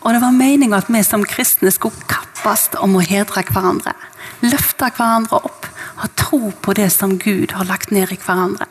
Og 0.00 0.14
det 0.14 0.22
var 0.22 0.32
meninga 0.32 0.80
at 0.80 0.88
vi 0.88 1.02
som 1.04 1.26
kristne 1.28 1.72
skulle 1.74 2.08
kappes 2.08 2.70
om 2.80 2.96
å 2.96 3.04
hedre 3.04 3.44
hverandre. 3.50 3.92
Løfte 4.40 4.88
hverandre 4.96 5.42
opp. 5.44 5.68
Ha 6.00 6.08
tro 6.16 6.54
på 6.64 6.72
det 6.78 6.88
som 6.94 7.18
Gud 7.20 7.52
har 7.52 7.68
lagt 7.68 7.92
ned 7.92 8.08
i 8.08 8.16
hverandre. 8.16 8.68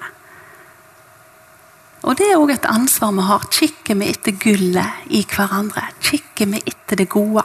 Og 2.02 2.16
Det 2.18 2.32
er 2.32 2.40
òg 2.40 2.56
et 2.56 2.66
ansvar 2.66 3.14
vi 3.14 3.28
har. 3.28 3.46
Kikker 3.52 3.96
vi 4.00 4.10
etter 4.10 4.34
gullet 4.42 5.06
i 5.14 5.22
hverandre? 5.28 5.84
Kikker 6.02 6.50
vi 6.50 6.64
etter 6.66 6.98
det 6.98 7.10
gode? 7.10 7.44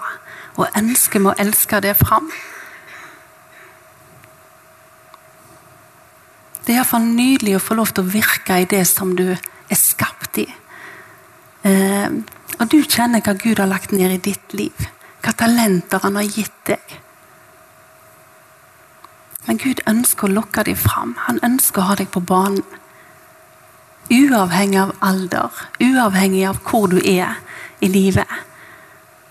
Og 0.56 0.78
ønsker 0.78 1.20
vi 1.20 1.28
å 1.28 1.38
elske 1.44 1.82
det 1.84 1.96
fram? 2.00 2.30
Det 6.64 6.72
er 6.72 6.78
iallfall 6.80 7.04
nydelig 7.04 7.58
å 7.58 7.62
få 7.62 7.76
lov 7.76 7.92
til 7.92 8.06
å 8.06 8.12
virke 8.14 8.56
i 8.62 8.68
det 8.68 8.86
som 8.88 9.12
du 9.16 9.26
er 9.34 9.78
skapt 9.78 10.40
i. 10.40 10.46
Eh, 11.64 12.14
og 12.58 12.70
du 12.72 12.78
kjenner 12.80 13.20
hva 13.24 13.34
Gud 13.36 13.60
har 13.60 13.68
lagt 13.68 13.92
ned 13.92 14.14
i 14.14 14.22
ditt 14.30 14.56
liv. 14.56 14.86
Hva 15.24 15.34
talenter 15.36 16.00
han 16.04 16.16
har 16.16 16.28
gitt 16.28 16.56
deg. 16.68 16.96
Men 19.44 19.60
Gud 19.60 19.82
ønsker 19.88 20.28
å 20.28 20.36
lokke 20.38 20.64
deg 20.64 20.80
fram. 20.80 21.14
Han 21.26 21.42
ønsker 21.44 21.82
å 21.82 21.90
ha 21.90 21.98
deg 22.00 22.08
på 22.12 22.24
banen. 22.24 22.64
Uavhengig 24.12 24.80
av 24.80 24.92
alder, 25.04 25.62
uavhengig 25.80 26.44
av 26.48 26.58
hvor 26.64 26.90
du 26.92 26.98
er 27.00 27.38
i 27.80 27.88
livet, 27.88 28.28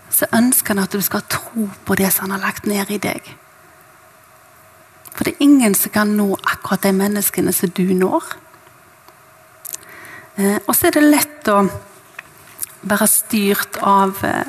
så 0.10 0.26
ønsker 0.34 0.74
han 0.74 0.86
at 0.86 0.94
du 0.94 1.02
skal 1.02 1.22
tro 1.30 1.68
på 1.86 1.98
det 1.98 2.10
som 2.14 2.26
han 2.26 2.40
har 2.40 2.48
lagt 2.48 2.66
ned 2.70 2.90
i 2.90 2.98
deg. 3.02 3.22
For 5.14 5.26
det 5.26 5.36
er 5.36 5.46
ingen 5.46 5.78
som 5.78 5.94
kan 5.94 6.16
nå 6.18 6.32
akkurat 6.64 6.84
de 6.84 6.94
menneskene 6.96 7.52
som 7.52 7.70
du 7.76 7.94
når. 7.94 8.24
Eh, 10.40 10.60
og 10.64 10.76
så 10.76 10.88
er 10.88 10.96
det 10.96 11.04
lett 11.04 11.50
å 11.52 11.66
være 12.88 13.08
styrt 13.12 13.82
av 13.84 14.24
eh, 14.24 14.48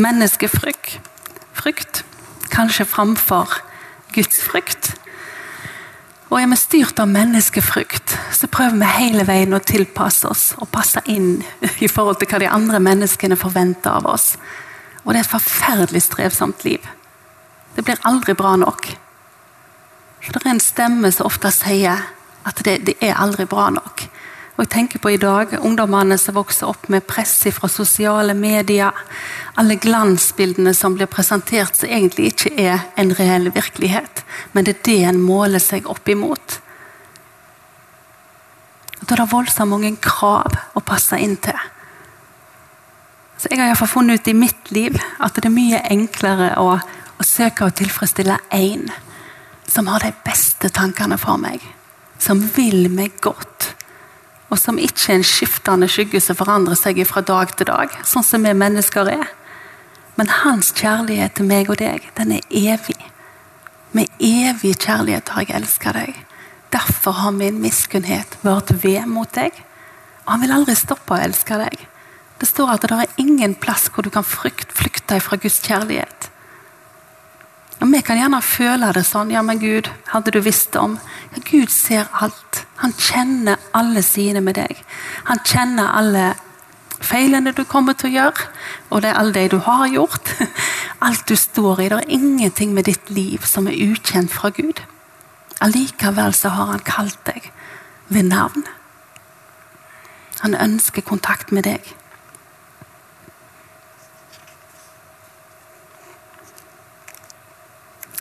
menneskefrykt. 0.00 0.96
Frykt. 1.60 2.00
Kanskje 2.50 2.88
framfor 2.88 3.52
Guds 4.14 4.40
frykt. 4.40 4.94
Og 6.30 6.38
er 6.40 6.48
vi 6.48 6.56
styrt 6.56 7.00
av 7.02 7.10
menneskefrykt, 7.10 8.14
så 8.32 8.46
prøver 8.46 8.78
vi 8.78 8.88
hele 8.94 9.26
veien 9.26 9.52
å 9.52 9.58
tilpasse 9.60 10.28
oss 10.30 10.44
og 10.62 10.70
passe 10.70 11.02
inn 11.10 11.42
i 11.82 11.88
forhold 11.90 12.20
til 12.20 12.30
hva 12.30 12.40
de 12.40 12.48
andre 12.48 12.80
menneskene 12.80 13.36
forventer 13.36 13.98
av 13.98 14.06
oss. 14.08 14.36
Og 15.02 15.12
det 15.12 15.20
er 15.20 15.26
et 15.26 15.32
forferdelig 15.34 16.04
strevsomt 16.06 16.64
liv. 16.64 16.86
Det 17.74 17.84
blir 17.84 18.00
aldri 18.06 18.36
bra 18.38 18.54
nok. 18.62 18.92
For 20.20 20.36
det 20.36 20.46
er 20.46 20.54
en 20.54 20.62
stemme 20.62 21.10
som 21.12 21.28
ofte 21.30 21.52
sier 21.54 22.08
at 22.48 22.64
det, 22.64 22.80
det 22.86 22.96
er 23.04 23.20
aldri 23.20 23.46
bra 23.48 23.70
nok. 23.72 24.04
Og 24.60 24.66
jeg 24.66 24.72
tenker 24.74 25.00
på 25.00 25.14
i 25.14 25.16
dag, 25.16 25.54
Ungdommene 25.64 26.18
som 26.20 26.36
vokser 26.36 26.68
opp 26.68 26.90
med 26.92 27.06
press 27.08 27.32
fra 27.56 27.68
sosiale 27.72 28.34
medier. 28.36 28.92
Alle 29.56 29.78
glansbildene 29.80 30.74
som 30.76 30.98
blir 30.98 31.08
presentert 31.08 31.78
som 31.78 31.88
egentlig 31.88 32.34
ikke 32.34 32.52
er 32.60 32.84
en 33.00 33.14
reell 33.16 33.48
virkelighet. 33.54 34.20
Men 34.52 34.68
det 34.68 34.74
er 34.74 34.82
det 34.90 34.98
en 35.08 35.22
måler 35.24 35.64
seg 35.64 35.88
opp 35.88 36.12
imot. 36.12 36.60
Og 39.00 39.06
Da 39.08 39.14
er 39.16 39.24
det 39.24 39.30
voldsomt 39.32 39.72
mange 39.72 39.96
krav 39.96 40.60
å 40.76 40.84
passe 40.84 41.16
inn 41.16 41.38
til. 41.40 41.56
Så 43.40 43.48
Jeg 43.48 43.58
har 43.58 43.64
i 43.64 43.68
hvert 43.70 43.78
fall 43.80 43.96
funnet 43.96 44.20
ut 44.20 44.28
i 44.28 44.36
mitt 44.36 44.70
liv 44.76 45.00
at 45.18 45.34
det 45.34 45.48
er 45.48 45.56
mye 45.56 45.80
enklere 45.88 46.52
å, 46.60 46.76
å 47.16 47.24
søke 47.24 47.64
å 47.64 47.72
tilfredsstille 47.72 48.36
én 48.52 48.90
som 49.70 49.88
har 49.90 50.02
de 50.02 50.10
beste 50.26 50.72
tankene 50.74 51.18
for 51.20 51.40
meg. 51.40 51.62
Som 52.20 52.42
vil 52.56 52.90
meg 52.92 53.20
godt 53.22 53.70
og 54.50 54.58
som 54.58 54.78
ikke 54.82 55.12
er 55.12 55.20
en 55.20 55.26
skiftende 55.26 55.88
skygge 55.90 56.20
som 56.22 56.38
forandrer 56.38 56.78
seg 56.78 56.98
fra 57.06 57.22
dag 57.22 57.52
til 57.54 57.68
dag, 57.70 57.92
sånn 58.06 58.26
som 58.26 58.42
vi 58.46 58.54
mennesker 58.56 59.10
er. 59.12 59.28
Men 60.18 60.32
hans 60.42 60.72
kjærlighet 60.76 61.36
til 61.38 61.46
meg 61.48 61.70
og 61.70 61.78
deg, 61.80 62.08
den 62.18 62.34
er 62.34 62.48
evig. 62.50 62.98
Med 63.94 64.10
evig 64.18 64.74
kjærlighet 64.82 65.30
har 65.34 65.46
jeg 65.46 65.56
elska 65.60 65.94
deg. 65.94 66.18
Derfor 66.74 67.16
har 67.22 67.34
min 67.34 67.60
miskunnhet 67.62 68.36
vært 68.42 68.74
ved 68.82 69.06
mot 69.10 69.30
deg. 69.34 69.54
Og 70.26 70.34
han 70.34 70.42
vil 70.42 70.54
aldri 70.54 70.76
stoppe 70.78 71.14
å 71.14 71.22
elske 71.22 71.58
deg. 71.62 71.78
Det 72.40 72.48
står 72.48 72.74
at 72.74 72.86
det 72.86 72.98
er 72.98 73.22
ingen 73.22 73.54
plass 73.58 73.88
hvor 73.90 74.06
du 74.06 74.10
kan 74.12 74.26
flykte 74.26 75.18
fra 75.22 75.38
Guds 75.40 75.60
kjærlighet. 75.62 76.19
Og 77.80 77.88
Vi 77.92 78.00
kan 78.04 78.18
gjerne 78.20 78.42
føle 78.44 78.92
det 78.92 79.06
sånn. 79.08 79.30
Ja, 79.32 79.40
men 79.42 79.60
Gud, 79.60 79.88
hadde 80.12 80.34
du 80.34 80.40
visst 80.44 80.76
om? 80.76 80.98
Ja, 81.32 81.42
Gud 81.48 81.72
ser 81.72 82.10
alt. 82.12 82.64
Han 82.82 82.92
kjenner 82.92 83.56
alle 83.76 84.02
sine 84.04 84.42
med 84.44 84.58
deg. 84.60 84.76
Han 85.28 85.40
kjenner 85.44 85.94
alle 85.96 86.34
feilene 87.00 87.54
du 87.56 87.64
kommer 87.64 87.96
til 87.96 88.10
å 88.10 88.14
gjøre, 88.18 88.48
og 88.90 89.02
det 89.02 89.10
er 89.10 89.20
alle 89.20 89.32
de 89.32 89.46
du 89.54 89.58
har 89.64 89.86
gjort. 89.88 90.34
Alt 91.00 91.30
du 91.30 91.32
står 91.32 91.78
i. 91.80 91.86
Det 91.88 91.96
er 91.96 92.10
ingenting 92.12 92.74
med 92.76 92.84
ditt 92.84 93.08
liv 93.08 93.46
som 93.48 93.64
er 93.70 93.78
ukjent 93.80 94.28
fra 94.34 94.50
Gud. 94.52 94.82
Allikevel 95.64 96.34
så 96.36 96.50
har 96.52 96.74
han 96.74 96.82
kalt 96.84 97.16
deg 97.24 97.46
ved 98.12 98.28
navn. 98.28 98.66
Han 100.42 100.58
ønsker 100.60 101.00
kontakt 101.00 101.54
med 101.56 101.64
deg. 101.64 101.88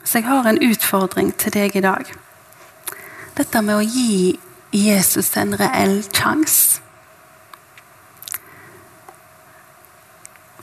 Så 0.10 0.18
jeg 0.18 0.26
har 0.26 0.48
en 0.50 0.58
utfordring 0.66 1.36
til 1.38 1.54
deg 1.54 1.76
i 1.78 1.84
dag. 1.86 2.08
Dette 3.38 3.62
med 3.62 3.78
å 3.78 3.86
gi 3.86 4.40
Jesus 4.74 5.36
en 5.38 5.54
reell 5.60 6.00
sjanse. 6.08 6.82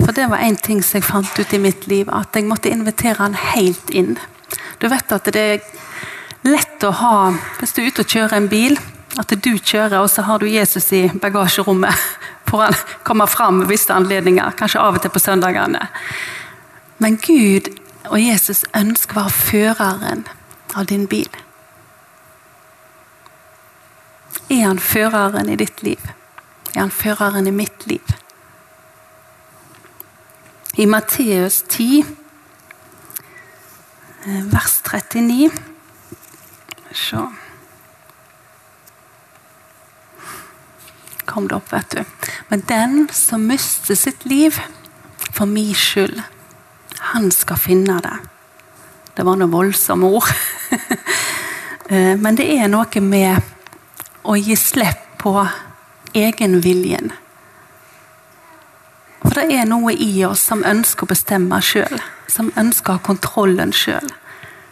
For 0.01 0.11
det 0.19 0.27
var 0.33 0.43
én 0.43 0.59
ting 0.59 0.83
som 0.83 0.99
jeg 0.99 1.07
fant 1.07 1.39
ut 1.39 1.55
i 1.55 1.63
mitt 1.63 1.87
liv, 1.87 2.11
at 2.11 2.35
jeg 2.35 2.49
måtte 2.51 2.75
invitere 2.75 3.23
han 3.23 3.39
helt 3.39 3.95
inn. 3.95 4.17
Du 4.83 4.89
vet 4.91 5.15
at 5.15 5.31
det 5.31 5.47
er 5.55 5.63
lett 6.47 6.83
å 6.87 6.93
ha 6.95 7.15
Hvis 7.61 7.75
du 7.75 7.81
er 7.83 7.89
ute 7.91 8.03
og 8.03 8.13
kjører 8.19 8.37
en 8.41 8.51
bil, 8.51 8.77
at 9.15 9.31
du 9.31 9.53
kjører, 9.55 10.01
og 10.03 10.11
så 10.11 10.27
har 10.27 10.43
du 10.43 10.51
Jesus 10.51 10.91
i 10.91 11.07
bagasjerommet 11.23 12.07
for 12.51 12.67
han 12.67 12.75
kommer 13.07 13.31
fram 13.31 13.63
ved 13.63 13.77
visse 13.77 13.95
anledninger, 13.95 14.59
kanskje 14.59 14.83
av 14.83 14.99
og 14.99 15.07
til 15.07 15.15
på 15.15 15.23
søndagene. 15.23 15.87
Men 16.99 17.19
Gud 17.23 17.76
og 18.11 18.21
Jesus 18.23 18.65
ønsker 18.77 19.19
å 19.19 19.25
være 19.27 19.31
føreren 19.31 20.27
av 20.77 20.87
din 20.91 21.07
bil. 21.11 21.31
Er 24.51 24.67
han 24.67 24.79
føreren 24.79 25.49
i 25.51 25.57
ditt 25.59 25.83
liv? 25.83 26.03
Er 26.75 26.81
han 26.85 26.95
føreren 26.95 27.47
i 27.47 27.55
mitt 27.55 27.87
liv? 27.87 28.15
I 30.77 30.87
Matteus 30.87 31.63
10, 31.69 32.05
eh, 34.27 34.45
vers 34.53 34.81
39 34.85 35.51
Se 36.93 37.27
kom 41.37 41.49
det 41.49 41.57
opp, 41.59 41.73
vet 41.73 41.91
du. 41.91 42.31
Men 42.49 42.63
den 42.69 43.09
som 43.13 43.45
mister 43.45 43.95
sitt 43.99 44.25
liv 44.25 44.57
for 45.33 45.45
min 45.45 45.75
skyld, 45.75 46.23
han 47.13 47.31
skal 47.35 47.61
finne 47.61 48.01
det. 48.05 48.17
Det 49.17 49.25
var 49.25 49.39
noen 49.39 49.55
voldsomme 49.55 50.13
ord. 50.19 50.33
Eh, 51.87 52.17
men 52.19 52.35
det 52.35 52.49
er 52.51 52.67
noe 52.67 52.99
med 52.99 53.45
å 54.27 54.33
gi 54.35 54.57
slipp 54.59 55.05
på 55.23 55.37
egenviljen. 56.19 57.13
For 59.23 59.39
det 59.39 59.55
er 59.55 59.69
noe 59.71 59.93
i 59.95 60.25
oss 60.27 60.43
som 60.51 60.65
ønsker 60.67 61.07
å 61.07 61.13
bestemme 61.13 61.61
sjøl. 61.63 62.01
Som 62.27 62.51
ønsker 62.59 62.91
å 62.91 62.97
ha 62.99 63.05
kontrollen 63.07 63.71
sjøl. 63.71 64.11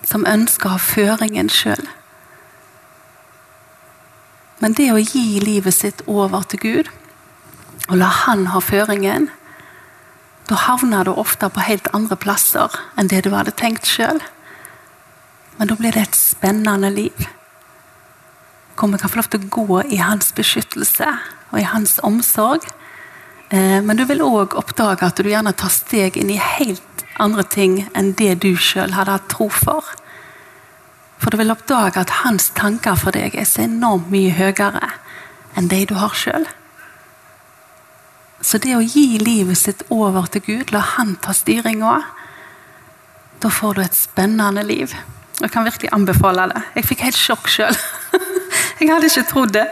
Som 0.03 0.27
ønsker 0.27 0.73
å 0.73 0.75
ha 0.75 0.83
føringen 0.83 1.53
sjøl. 1.55 1.87
Men 4.59 4.75
det 4.75 4.91
å 4.91 4.99
gi 4.99 5.39
livet 5.39 5.79
sitt 5.79 6.03
over 6.11 6.43
til 6.51 6.63
Gud, 6.67 6.93
og 7.89 7.99
la 8.01 8.11
Han 8.25 8.47
ha 8.51 8.61
føringen, 8.65 9.29
da 10.49 10.59
havner 10.67 11.05
du 11.05 11.15
ofte 11.17 11.49
på 11.49 11.65
helt 11.65 11.89
andre 11.97 12.17
plasser 12.21 12.73
enn 13.01 13.09
det 13.09 13.23
du 13.25 13.33
hadde 13.33 13.55
tenkt 13.57 13.89
sjøl. 13.89 14.21
Men 15.57 15.71
da 15.71 15.77
blir 15.79 15.95
det 15.95 16.03
et 16.09 16.19
spennende 16.19 16.91
liv. 16.93 17.27
Hvor 18.75 18.91
vi 18.91 18.99
kan 18.99 19.11
få 19.11 19.21
lov 19.21 19.31
til 19.33 19.45
å 19.45 19.53
gå 19.55 19.83
i 19.95 20.01
hans 20.03 20.33
beskyttelse 20.37 21.09
og 21.53 21.61
i 21.61 21.69
hans 21.71 21.97
omsorg. 22.05 22.67
Eh, 23.55 23.81
men 23.81 23.97
du 23.97 24.05
vil 24.09 24.25
òg 24.25 24.57
oppdage 24.59 25.07
at 25.07 25.21
du 25.21 25.31
gjerne 25.31 25.55
tar 25.57 25.73
steg 25.73 26.19
inn 26.21 26.33
i 26.35 26.41
helt 26.41 27.05
andre 27.23 27.45
ting 27.47 27.85
enn 27.95 28.13
det 28.19 28.35
du 28.43 28.53
sjøl 28.59 28.97
hadde 28.97 29.15
hatt 29.17 29.31
tro 29.33 29.49
for. 29.53 29.87
For 31.23 31.31
du 31.31 31.39
vil 31.41 31.55
oppdage 31.55 32.03
at 32.03 32.19
hans 32.25 32.51
tanker 32.59 32.99
for 33.01 33.15
deg 33.15 33.39
er 33.39 33.49
så 33.49 33.65
enormt 33.65 34.11
mye 34.13 34.35
høyere 34.35 34.91
enn 35.57 35.71
de 35.71 35.85
du 35.89 35.95
har 35.97 36.13
sjøl. 36.19 36.45
Så 38.45 38.61
det 38.61 38.75
å 38.77 38.85
gi 38.85 39.17
livet 39.23 39.57
sitt 39.57 39.87
over 39.95 40.29
til 40.29 40.45
Gud, 40.45 40.73
la 40.75 40.83
han 40.99 41.15
ta 41.25 41.33
styringa, 41.33 41.95
da 43.41 43.51
får 43.53 43.79
du 43.79 43.83
et 43.85 43.97
spennende 43.97 44.65
liv. 44.67 44.93
Jeg 45.41 45.51
kan 45.51 45.65
virkelig 45.65 45.91
anbefale 45.93 46.47
det. 46.53 46.63
Jeg 46.77 46.89
fikk 46.91 47.05
helt 47.07 47.19
sjokk 47.19 47.49
sjøl. 47.51 47.79
Jeg 48.81 48.91
hadde 48.91 49.09
ikke 49.09 49.25
trodd 49.31 49.55
det. 49.55 49.65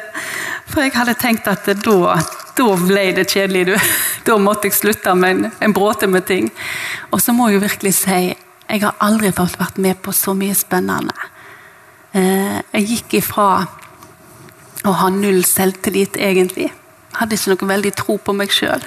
For 0.70 0.80
jeg 0.84 0.94
hadde 0.94 1.12
tenkt 1.18 1.48
at 1.50 1.66
da, 1.84 2.14
da 2.56 2.66
ble 2.80 3.02
det 3.18 3.26
kjedelig. 3.28 3.64
Du. 3.68 3.74
Da 4.28 4.36
måtte 4.38 4.68
jeg 4.68 4.76
slutte 4.76 5.12
med 5.18 5.32
en, 5.34 5.48
en 5.66 5.72
bråte 5.74 6.06
med 6.06 6.22
ting. 6.28 6.46
Og 7.10 7.18
så 7.20 7.34
må 7.34 7.48
jeg 7.50 7.58
jo 7.58 7.64
virkelig 7.64 7.92
si 7.98 8.20
jeg 8.22 8.84
har 8.84 8.94
aldri 9.02 9.32
vært 9.34 9.80
med 9.82 9.98
på 10.00 10.14
så 10.16 10.32
mye 10.38 10.54
spennende. 10.56 11.12
Eh, 12.14 12.60
jeg 12.78 12.86
gikk 12.92 13.16
ifra 13.18 13.48
å 14.86 14.94
ha 15.00 15.10
null 15.12 15.42
selvtillit, 15.44 16.16
egentlig. 16.16 16.70
Hadde 17.18 17.36
ikke 17.36 17.54
noe 17.54 17.70
veldig 17.72 17.92
tro 17.98 18.16
på 18.22 18.34
meg 18.36 18.52
sjøl. 18.54 18.84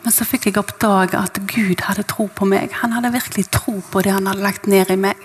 Men 0.00 0.14
så 0.16 0.24
fikk 0.24 0.48
jeg 0.48 0.60
oppdage 0.60 1.18
at 1.18 1.40
Gud 1.50 1.84
hadde 1.84 2.06
tro 2.08 2.28
på 2.32 2.48
meg. 2.48 2.72
Han 2.80 2.94
hadde 2.96 3.12
virkelig 3.12 3.50
tro 3.52 3.80
på 3.92 4.02
det 4.04 4.14
han 4.16 4.30
hadde 4.30 4.44
lagt 4.44 4.68
ned 4.70 4.92
i 4.92 4.96
meg. 4.96 5.18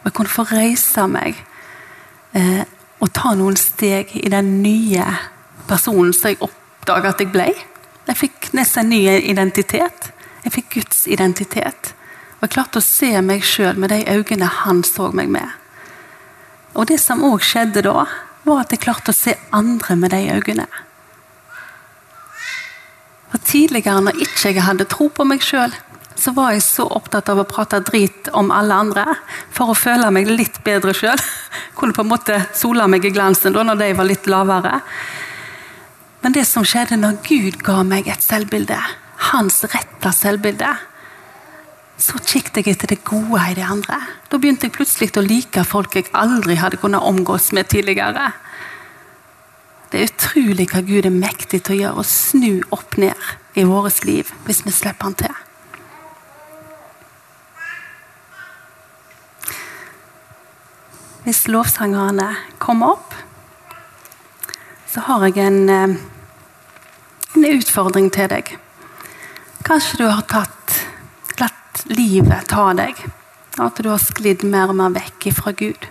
Og 0.00 0.10
jeg 0.10 0.16
kunne 0.16 0.32
få 0.32 0.46
reise 0.52 1.06
meg 1.10 1.40
eh, 2.38 2.62
og 3.00 3.10
ta 3.16 3.34
noen 3.34 3.58
steg 3.58 4.14
i 4.20 4.28
den 4.30 4.60
nye 4.62 5.06
personen 5.68 6.14
som 6.14 6.30
jeg 6.30 6.40
oppdaga 6.46 7.14
at 7.14 7.22
jeg 7.22 7.32
ble. 7.34 7.48
Jeg 8.06 8.18
fikk 8.18 8.50
nesten 8.56 8.86
en 8.86 8.94
ny 8.94 9.00
identitet. 9.32 10.12
Jeg 10.44 10.54
fikk 10.54 10.70
Guds 10.78 11.04
identitet. 11.10 11.92
Og 12.38 12.46
jeg 12.46 12.54
klarte 12.54 12.80
å 12.80 12.84
se 12.84 13.10
meg 13.24 13.44
sjøl 13.44 13.80
med 13.80 13.92
de 13.92 14.04
øynene 14.08 14.48
han 14.62 14.84
så 14.86 15.10
meg 15.12 15.28
med. 15.32 15.48
Og 16.78 16.86
det 16.88 17.00
som 17.02 17.24
òg 17.26 17.42
skjedde 17.44 17.82
da, 17.84 18.06
var 18.46 18.62
at 18.62 18.72
jeg 18.72 18.84
klarte 18.86 19.12
å 19.12 19.16
se 19.16 19.34
andre 19.52 19.96
med 19.98 20.14
de 20.14 20.22
øynene. 20.32 20.68
Tidligere, 23.50 23.98
når 24.06 24.20
ikke 24.22 24.52
jeg 24.52 24.62
hadde 24.62 24.86
tro 24.86 25.08
på 25.10 25.24
meg 25.26 25.42
sjøl, 25.42 25.72
så 26.20 26.30
var 26.36 26.52
jeg 26.54 26.62
så 26.62 26.84
opptatt 26.86 27.30
av 27.32 27.40
å 27.40 27.46
prate 27.48 27.80
drit 27.82 28.28
om 28.36 28.52
alle 28.54 28.76
andre 28.84 29.06
for 29.50 29.72
å 29.72 29.78
føle 29.78 30.10
meg 30.14 30.28
litt 30.30 30.60
bedre 30.66 30.94
sjøl. 30.94 31.18
Kunne 31.78 31.96
på 31.96 32.04
en 32.04 32.12
måte 32.12 32.36
sole 32.54 32.86
meg 32.92 33.08
i 33.08 33.12
glansen 33.14 33.56
da 33.56 33.64
når 33.66 33.80
de 33.80 33.88
var 33.98 34.06
litt 34.06 34.28
lavere. 34.30 34.76
Men 36.22 36.36
det 36.36 36.44
som 36.46 36.66
skjedde 36.68 37.00
når 37.00 37.18
Gud 37.26 37.58
ga 37.66 37.80
meg 37.86 38.10
et 38.12 38.22
selvbilde, 38.22 38.78
hans 39.32 39.64
rette 39.72 40.14
selvbilde, 40.14 40.70
så 42.00 42.22
kikket 42.22 42.62
jeg 42.62 42.76
etter 42.76 42.94
det 42.94 43.02
gode 43.08 43.42
i 43.50 43.56
det 43.58 43.66
andre. 43.66 43.98
Da 44.30 44.38
begynte 44.38 44.68
jeg 44.68 44.76
plutselig 44.76 45.10
å 45.18 45.26
like 45.26 45.66
folk 45.66 45.98
jeg 45.98 46.12
aldri 46.16 46.60
hadde 46.60 46.78
kunnet 46.80 47.02
omgås 47.02 47.50
med 47.56 47.68
tidligere. 47.72 48.30
Det 49.90 49.98
er 49.98 50.12
utrolig 50.12 50.70
hva 50.70 50.84
Gud 50.86 51.08
er 51.08 51.18
mektig 51.18 51.64
til 51.66 51.80
å 51.80 51.80
gjøre, 51.80 52.00
å 52.04 52.06
snu 52.06 52.60
opp 52.76 52.94
ned 53.00 53.30
i 53.54 53.64
vårt 53.64 54.04
liv 54.04 54.30
hvis 54.46 54.64
vi 54.66 54.74
slipper 54.74 55.10
han 55.10 55.18
til. 55.18 55.38
Hvis 61.24 61.44
lovsangerne 61.52 62.30
kommer 62.58 62.96
opp, 62.96 63.14
så 64.90 65.04
har 65.06 65.26
jeg 65.28 65.38
en, 65.44 65.68
eh, 65.68 65.96
en 67.36 67.44
utfordring 67.44 68.10
til 68.10 68.28
deg. 68.28 68.56
Kanskje 69.62 70.00
du 70.00 70.06
har 70.08 70.22
tatt, 70.22 70.80
latt 71.38 71.84
livet 71.86 72.48
ta 72.48 72.72
deg. 72.74 72.96
At 73.60 73.76
du 73.76 73.90
har 73.90 73.98
sklidd 73.98 74.42
mer 74.42 74.70
og 74.72 74.78
mer 74.78 74.90
vekk 74.94 75.28
fra 75.36 75.52
Gud. 75.52 75.86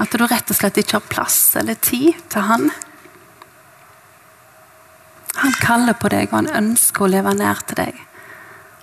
At 0.00 0.10
du 0.10 0.24
rett 0.26 0.50
og 0.50 0.56
slett 0.56 0.80
ikke 0.80 0.98
har 0.98 1.08
plass 1.08 1.56
eller 1.56 1.74
tid 1.74 2.18
til 2.32 2.42
Han. 2.48 2.70
Kaller 5.62 5.94
på 5.94 6.10
deg, 6.10 6.32
og 6.32 6.40
han 6.42 6.50
ønsker 6.58 7.06
å 7.06 7.12
leve 7.12 7.34
nær 7.38 7.62
til 7.68 7.78
deg. 7.78 8.00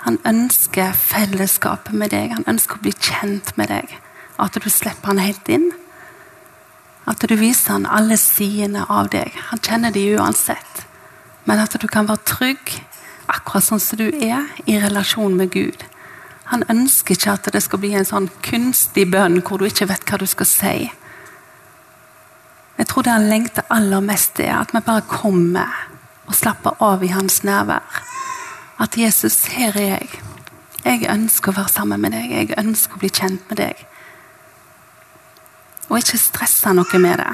Han 0.05 0.19
ønsker 0.27 0.95
fellesskapet 0.95 1.91
med 1.91 2.13
deg, 2.15 2.31
han 2.31 2.47
ønsker 2.47 2.79
å 2.79 2.85
bli 2.85 2.93
kjent 2.95 3.51
med 3.59 3.67
deg. 3.73 3.97
At 4.39 4.55
du 4.55 4.69
slipper 4.71 5.11
han 5.11 5.19
helt 5.19 5.51
inn. 5.51 5.67
At 7.09 7.25
du 7.27 7.35
viser 7.35 7.75
han 7.75 7.89
alle 7.89 8.15
sidene 8.21 8.85
av 8.87 9.09
deg. 9.11 9.35
Han 9.49 9.59
kjenner 9.65 9.91
de 9.91 10.05
uansett. 10.15 10.85
Men 11.43 11.59
at 11.59 11.75
du 11.81 11.87
kan 11.91 12.07
være 12.07 12.23
trygg 12.29 12.77
akkurat 13.29 13.65
sånn 13.65 13.81
som 13.83 13.99
du 13.99 14.07
er 14.09 14.47
i 14.69 14.77
relasjon 14.79 15.35
med 15.37 15.51
Gud. 15.51 15.83
Han 16.49 16.63
ønsker 16.71 17.17
ikke 17.17 17.35
at 17.35 17.51
det 17.53 17.61
skal 17.65 17.81
bli 17.83 17.91
en 17.97 18.07
sånn 18.07 18.29
kunstig 18.45 19.09
bønn 19.11 19.41
hvor 19.45 19.59
du 19.59 19.67
ikke 19.67 19.89
vet 19.91 20.07
hva 20.07 20.17
du 20.21 20.25
skal 20.29 20.49
si. 20.49 20.75
Jeg 22.79 22.87
tror 22.87 23.03
det 23.05 23.13
han 23.13 23.27
lengter 23.29 23.67
aller 23.69 24.01
mest, 24.01 24.39
er 24.39 24.55
at 24.61 24.71
vi 24.73 24.81
bare 24.85 25.03
kommer 25.11 25.88
og 26.29 26.37
slapper 26.37 26.77
av 26.85 27.03
i 27.03 27.11
hans 27.11 27.41
nærvær. 27.43 28.01
At 28.79 28.95
Jesus, 28.97 29.49
her 29.57 29.75
er 29.75 29.95
jeg. 29.97 30.23
Jeg 30.85 31.09
ønsker 31.11 31.51
å 31.51 31.59
være 31.59 31.73
sammen 31.73 31.99
med 31.99 32.13
deg. 32.15 32.31
Jeg 32.31 32.59
ønsker 32.61 32.95
å 32.95 33.01
bli 33.01 33.11
kjent 33.11 33.49
med 33.49 33.59
deg 33.65 33.87
og 35.89 35.97
ikke 35.97 36.21
stresse 36.21 36.73
noe 36.77 37.01
med 37.01 37.19
det. 37.21 37.29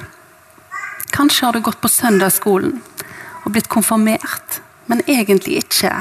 Kanskje 1.16 1.48
har 1.48 1.56
du 1.56 1.64
gått 1.64 1.82
på 1.84 1.92
søndagsskolen 1.92 2.80
og 3.44 3.52
blitt 3.54 3.70
konfirmert, 3.72 4.62
men 4.88 5.04
egentlig 5.08 5.60
ikke 5.62 5.92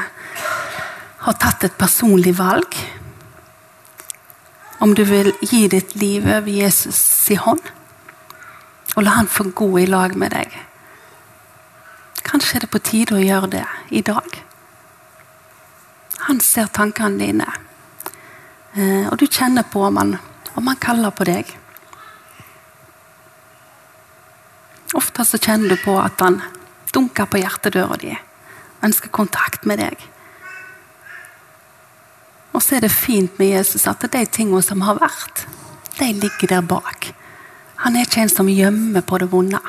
har 1.24 1.38
tatt 1.40 1.66
et 1.66 1.78
personlig 1.78 2.34
valg. 2.38 2.78
Om 4.82 4.94
du 4.94 5.04
vil 5.08 5.32
gi 5.42 5.66
ditt 5.72 5.94
liv 5.96 6.26
over 6.26 6.50
Jesus 6.50 7.00
i 7.32 7.38
hånd, 7.40 7.62
og 8.94 9.02
la 9.02 9.18
han 9.18 9.30
få 9.30 9.48
gå 9.56 9.70
i 9.82 9.88
lag 9.90 10.14
med 10.18 10.34
deg. 10.34 10.52
Kanskje 12.24 12.56
er 12.56 12.64
det 12.64 12.72
på 12.72 12.80
tide 12.82 13.16
å 13.18 13.22
gjøre 13.22 13.50
det 13.52 13.64
i 13.92 14.00
dag. 14.04 14.38
Han 16.24 16.40
ser 16.40 16.70
tankene 16.72 17.20
dine, 17.20 17.46
eh, 18.76 19.10
og 19.10 19.18
du 19.20 19.26
kjenner 19.26 19.66
på 19.68 19.84
han, 19.84 20.16
om 20.54 20.66
han 20.66 20.80
kaller 20.80 21.12
på 21.12 21.26
deg. 21.28 21.50
Ofte 24.94 25.24
så 25.26 25.38
kjenner 25.38 25.74
du 25.74 25.76
på 25.82 25.98
at 26.00 26.20
han 26.22 26.40
dunker 26.94 27.28
på 27.28 27.42
hjertedøra 27.42 27.98
di, 28.00 28.14
ønsker 28.86 29.12
kontakt 29.12 29.66
med 29.66 29.82
deg. 29.82 30.08
Og 32.54 32.62
så 32.62 32.76
er 32.76 32.86
det 32.86 32.94
fint 32.94 33.38
med 33.38 33.50
Jesus 33.50 33.88
at 33.90 34.06
de 34.06 34.24
tingene 34.30 34.62
som 34.62 34.84
har 34.86 35.00
vært, 35.02 35.46
de 35.98 36.12
ligger 36.14 36.54
der 36.54 36.62
bak. 36.62 37.10
Han 37.82 37.96
er 37.96 38.06
ikke 38.06 38.22
en 38.22 38.32
som 38.32 38.48
gjemmer 38.48 39.02
på 39.02 39.18
det 39.18 39.28
vonde. 39.32 39.60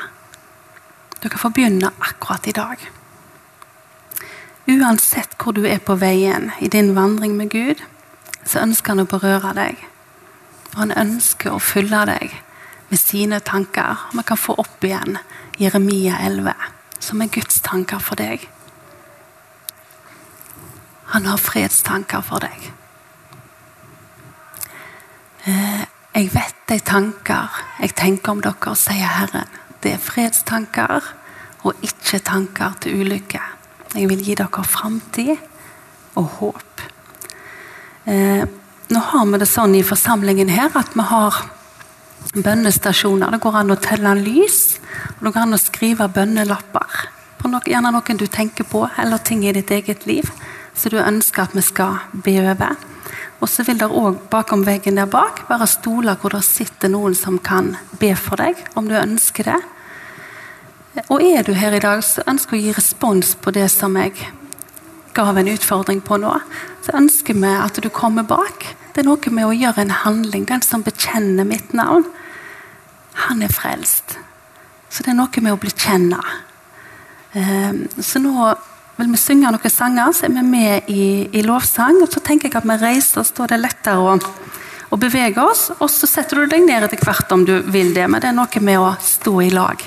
Du 1.26 1.30
kan 1.30 1.40
få 1.40 1.50
begynne 1.50 1.90
akkurat 2.00 2.48
i 2.48 2.52
dag. 2.52 2.92
Uansett 4.68 5.32
hvor 5.42 5.56
du 5.58 5.64
er 5.66 5.80
på 5.82 5.96
veien 5.98 6.52
i 6.62 6.70
din 6.70 6.92
vandring 6.94 7.34
med 7.34 7.50
Gud, 7.50 7.82
så 8.46 8.62
ønsker 8.62 8.94
han 8.94 9.02
å 9.02 9.08
berøre 9.10 9.56
deg. 9.58 9.82
Og 10.76 10.84
han 10.84 10.94
ønsker 10.94 11.56
å 11.56 11.58
fylle 11.58 12.04
deg 12.06 12.36
med 12.92 13.02
sine 13.02 13.42
tanker. 13.42 14.06
Vi 14.14 14.22
kan 14.22 14.38
få 14.38 14.54
opp 14.62 14.86
igjen 14.86 15.18
Jeremia 15.58 16.22
11, 16.30 16.54
som 17.00 17.26
er 17.26 17.34
Guds 17.34 17.58
tanker 17.66 18.06
for 18.06 18.22
deg. 18.22 18.46
Han 21.18 21.26
har 21.26 21.42
fredstanker 21.42 22.22
for 22.22 22.46
deg. 22.46 22.72
Eh, 25.50 25.86
jeg 26.22 26.34
vet 26.38 26.66
de 26.70 26.82
tanker 26.86 27.62
jeg 27.82 27.98
tenker 27.98 28.38
om 28.38 28.46
dere, 28.46 28.78
sier 28.78 29.16
Herren. 29.18 29.65
Det 29.86 29.92
er 29.94 30.02
fredstanker 30.02 31.12
og 31.66 31.84
ikke 31.86 32.18
tanker 32.26 32.72
til 32.82 33.04
ulykke. 33.04 33.42
Jeg 33.94 34.08
vil 34.10 34.24
gi 34.26 34.34
dere 34.40 34.64
framtid 34.66 35.36
og 36.18 36.32
håp. 36.40 36.82
Eh, 38.10 38.42
nå 38.90 39.04
har 39.12 39.28
vi 39.30 39.42
det 39.42 39.50
sånn 39.50 39.76
i 39.78 39.84
forsamlingen 39.86 40.50
her 40.50 40.74
at 40.74 40.96
vi 40.98 41.06
har 41.06 41.38
bønnestasjoner. 42.34 43.36
Det 43.36 43.42
går 43.46 43.60
an 43.62 43.76
å 43.76 43.78
telle 43.82 44.16
lys, 44.18 44.80
og 45.20 45.28
det 45.28 45.36
går 45.36 45.44
an 45.44 45.58
å 45.58 45.62
skrive 45.62 46.10
bønnelapper. 46.18 47.06
På 47.38 47.54
noe, 47.54 47.62
gjerne 47.70 47.94
noen 47.94 48.18
du 48.18 48.26
tenker 48.26 48.66
på, 48.66 48.88
eller 48.98 49.22
ting 49.22 49.46
i 49.46 49.54
ditt 49.54 49.70
eget 49.70 50.10
liv 50.10 50.34
som 50.74 50.96
du 50.96 50.98
ønsker 50.98 51.46
at 51.46 51.54
vi 51.54 51.62
skal 51.62 52.02
be 52.26 52.40
over. 52.42 52.74
Og 53.38 53.52
så 53.54 53.64
vil 53.68 53.78
det 53.78 53.92
òg 53.94 54.18
bakom 54.34 54.66
veggen 54.66 54.98
der 54.98 55.06
bak 55.06 55.44
være 55.46 55.70
stoler 55.70 56.18
hvor 56.18 56.34
det 56.34 56.42
sitter 56.48 56.90
noen 56.90 57.14
som 57.16 57.38
kan 57.38 57.76
be 58.02 58.16
for 58.18 58.42
deg, 58.42 58.66
om 58.74 58.90
du 58.90 58.98
ønsker 58.98 59.54
det. 59.54 59.62
Og 61.10 61.24
er 61.24 61.44
du 61.44 61.52
her 61.54 61.76
i 61.76 61.84
dag 61.84 62.04
så 62.08 62.24
ønsker 62.30 62.56
å 62.56 62.62
gi 62.62 62.74
respons 62.76 63.34
på 63.42 63.52
det 63.56 63.68
som 63.74 63.98
jeg 64.00 64.16
gav 65.16 65.38
en 65.38 65.50
utfordring 65.52 66.02
på 66.04 66.20
nå, 66.20 66.32
så 66.84 66.96
ønsker 67.00 67.36
vi 67.40 67.52
at 67.52 67.80
du 67.84 67.90
kommer 67.92 68.28
bak. 68.28 68.68
Det 68.94 69.04
er 69.04 69.08
noe 69.10 69.32
med 69.36 69.48
å 69.48 69.56
gjøre 69.56 69.84
en 69.84 69.96
handling. 70.04 70.46
Den 70.48 70.64
som 70.64 70.84
bekjenner 70.84 71.48
mitt 71.48 71.74
navn, 71.76 72.06
han 73.28 73.44
er 73.44 73.52
frelst. 73.52 74.18
Så 74.90 75.04
det 75.04 75.12
er 75.12 75.20
noe 75.20 75.44
med 75.44 75.56
å 75.56 75.60
bli 75.60 75.72
kjenne. 75.72 76.20
Ehm, 77.36 77.86
så 78.00 78.22
nå 78.24 78.54
vil 78.96 79.12
vi 79.12 79.20
synge 79.20 79.52
noen 79.52 79.72
sanger, 79.72 80.14
så 80.16 80.28
er 80.28 80.36
vi 80.38 80.44
med 80.48 80.92
i, 80.92 81.06
i 81.36 81.44
lovsang. 81.44 82.00
og 82.04 82.12
Så 82.12 82.24
tenker 82.24 82.48
jeg 82.48 82.60
at 82.60 82.68
vi 82.68 82.80
reiser 82.80 83.24
oss, 83.24 83.34
da 83.36 83.44
er 83.44 83.56
det 83.56 83.64
lettere 83.66 84.00
å, 84.00 84.16
å 84.92 85.00
bevege 85.00 85.44
oss. 85.44 85.68
Og 85.80 85.90
så 85.92 86.08
setter 86.08 86.44
du 86.44 86.56
deg 86.56 86.64
ned 86.68 86.88
etter 86.88 87.04
hvert 87.04 87.36
om 87.36 87.44
du 87.48 87.58
vil 87.68 87.92
det, 87.96 88.08
men 88.08 88.24
det 88.24 88.32
er 88.32 88.38
noe 88.38 88.64
med 88.64 88.80
å 88.80 88.94
stå 89.04 89.42
i 89.44 89.52
lag. 89.52 89.84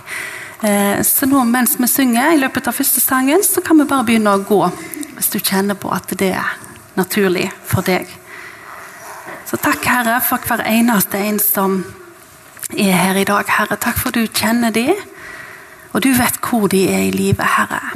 Eh, 0.62 1.02
så 1.02 1.26
nå 1.26 1.44
mens 1.46 1.76
vi 1.78 1.86
synger 1.86 2.32
i 2.34 2.40
løpet 2.40 2.66
av 2.66 2.74
første 2.74 3.00
sangen, 3.00 3.44
så 3.46 3.62
kan 3.62 3.78
vi 3.78 3.86
bare 3.86 4.06
begynne 4.08 4.32
å 4.34 4.42
gå. 4.42 4.62
Hvis 5.14 5.30
du 5.30 5.38
kjenner 5.38 5.78
på 5.78 5.90
at 5.94 6.10
det 6.18 6.32
er 6.34 6.56
naturlig 6.98 7.46
for 7.66 7.86
deg. 7.86 8.10
Så 9.46 9.56
takk, 9.62 9.86
Herre, 9.86 10.18
for 10.20 10.42
hver 10.44 10.64
eneste 10.66 11.20
en 11.22 11.38
som 11.40 11.78
er 12.74 12.92
her 12.92 13.16
i 13.16 13.24
dag. 13.28 13.48
Herre, 13.48 13.78
takk 13.80 14.00
for 14.02 14.14
du 14.14 14.26
kjenner 14.26 14.74
dem, 14.74 14.98
og 15.94 16.02
du 16.04 16.10
vet 16.12 16.36
hvor 16.42 16.66
de 16.68 16.82
er 16.90 17.06
i 17.06 17.14
livet, 17.14 17.46
Herre. 17.56 17.94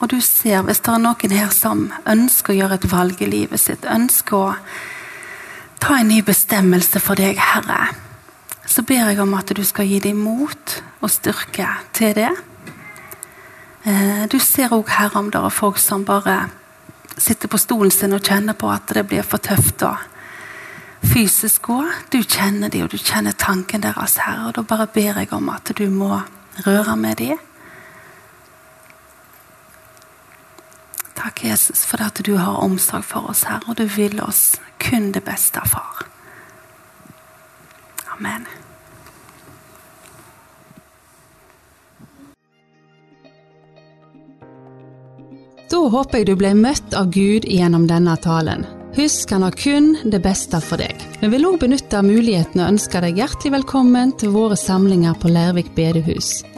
Og 0.00 0.10
du 0.12 0.18
ser, 0.20 0.64
hvis 0.64 0.82
det 0.84 0.92
er 0.92 1.04
noen 1.04 1.36
her 1.36 1.52
som 1.54 1.86
ønsker 2.08 2.52
å 2.52 2.56
gjøre 2.56 2.80
et 2.80 2.88
valg 2.90 3.22
i 3.22 3.28
livet 3.30 3.60
sitt, 3.60 3.86
ønsker 3.88 4.36
å 4.36 4.56
ta 5.80 6.00
en 6.00 6.10
ny 6.10 6.22
bestemmelse 6.24 7.00
for 7.00 7.16
deg, 7.16 7.38
Herre, 7.40 7.92
så 8.66 8.82
ber 8.82 9.08
jeg 9.10 9.20
om 9.22 9.34
at 9.38 9.52
du 9.56 9.62
skal 9.64 9.86
gi 9.86 10.00
dem 10.02 10.20
mot 10.26 10.76
og 11.00 11.10
styrke 11.10 11.68
til 11.94 12.14
det. 12.18 12.32
Eh, 13.86 14.26
du 14.30 14.38
ser 14.42 14.74
òg, 14.74 14.90
her 14.98 15.14
om 15.16 15.30
det 15.30 15.40
er 15.40 15.54
folk 15.54 15.78
som 15.78 16.04
bare 16.04 16.48
sitter 17.16 17.48
på 17.48 17.58
stolen 17.58 17.90
sin 17.94 18.12
og 18.12 18.24
kjenner 18.26 18.58
på 18.58 18.68
at 18.70 18.90
det 18.94 19.06
blir 19.06 19.24
for 19.24 19.38
tøft. 19.38 19.86
å 19.86 19.94
fysisk 21.06 21.62
gå. 21.62 21.84
Du 22.10 22.22
kjenner 22.22 22.68
dem, 22.68 22.86
og 22.86 22.90
du 22.90 22.98
kjenner 22.98 23.36
tanken 23.38 23.84
deres, 23.84 24.18
her. 24.24 24.46
Og 24.48 24.56
da 24.56 24.64
bare 24.66 24.88
ber 24.92 25.20
jeg 25.20 25.32
om 25.32 25.50
at 25.52 25.72
du 25.76 25.86
må 25.90 26.20
røre 26.66 26.96
med 26.96 27.20
dem. 27.22 27.38
Takk, 31.16 31.44
Jesus, 31.44 31.86
for 31.88 32.02
at 32.04 32.20
du 32.26 32.36
har 32.36 32.60
omsorg 32.62 33.04
for 33.04 33.30
oss, 33.30 33.46
her, 33.48 33.62
og 33.66 33.78
du 33.78 33.86
vil 33.88 34.20
oss 34.22 34.60
kun 34.82 35.12
det 35.12 35.24
beste, 35.24 35.62
Far. 35.66 36.04
Amen. 38.18 38.46
Da 45.70 45.82
håper 45.90 46.22
jeg 46.22 46.26
du 46.30 46.36
ble 46.38 46.54
møtt 46.56 46.94
av 46.96 47.10
Gud 47.14 47.44
gjennom 47.50 47.86
denne 47.90 48.14
talen. 48.22 48.64
Husk, 48.96 49.30
han 49.34 49.44
har 49.44 49.52
kun 49.58 49.92
det 50.08 50.22
beste 50.24 50.56
for 50.64 50.80
deg. 50.80 50.96
Vi 51.20 51.28
vil 51.28 51.44
òg 51.44 51.58
benytte 51.60 52.00
muligheten 52.06 52.62
og 52.62 52.76
ønske 52.76 53.02
deg 53.04 53.20
hjertelig 53.20 53.58
velkommen 53.58 54.14
til 54.16 54.32
våre 54.32 54.56
samlinger 54.56 55.18
på 55.20 55.28
Lærvik 55.34 55.74
bedehus. 55.76 56.38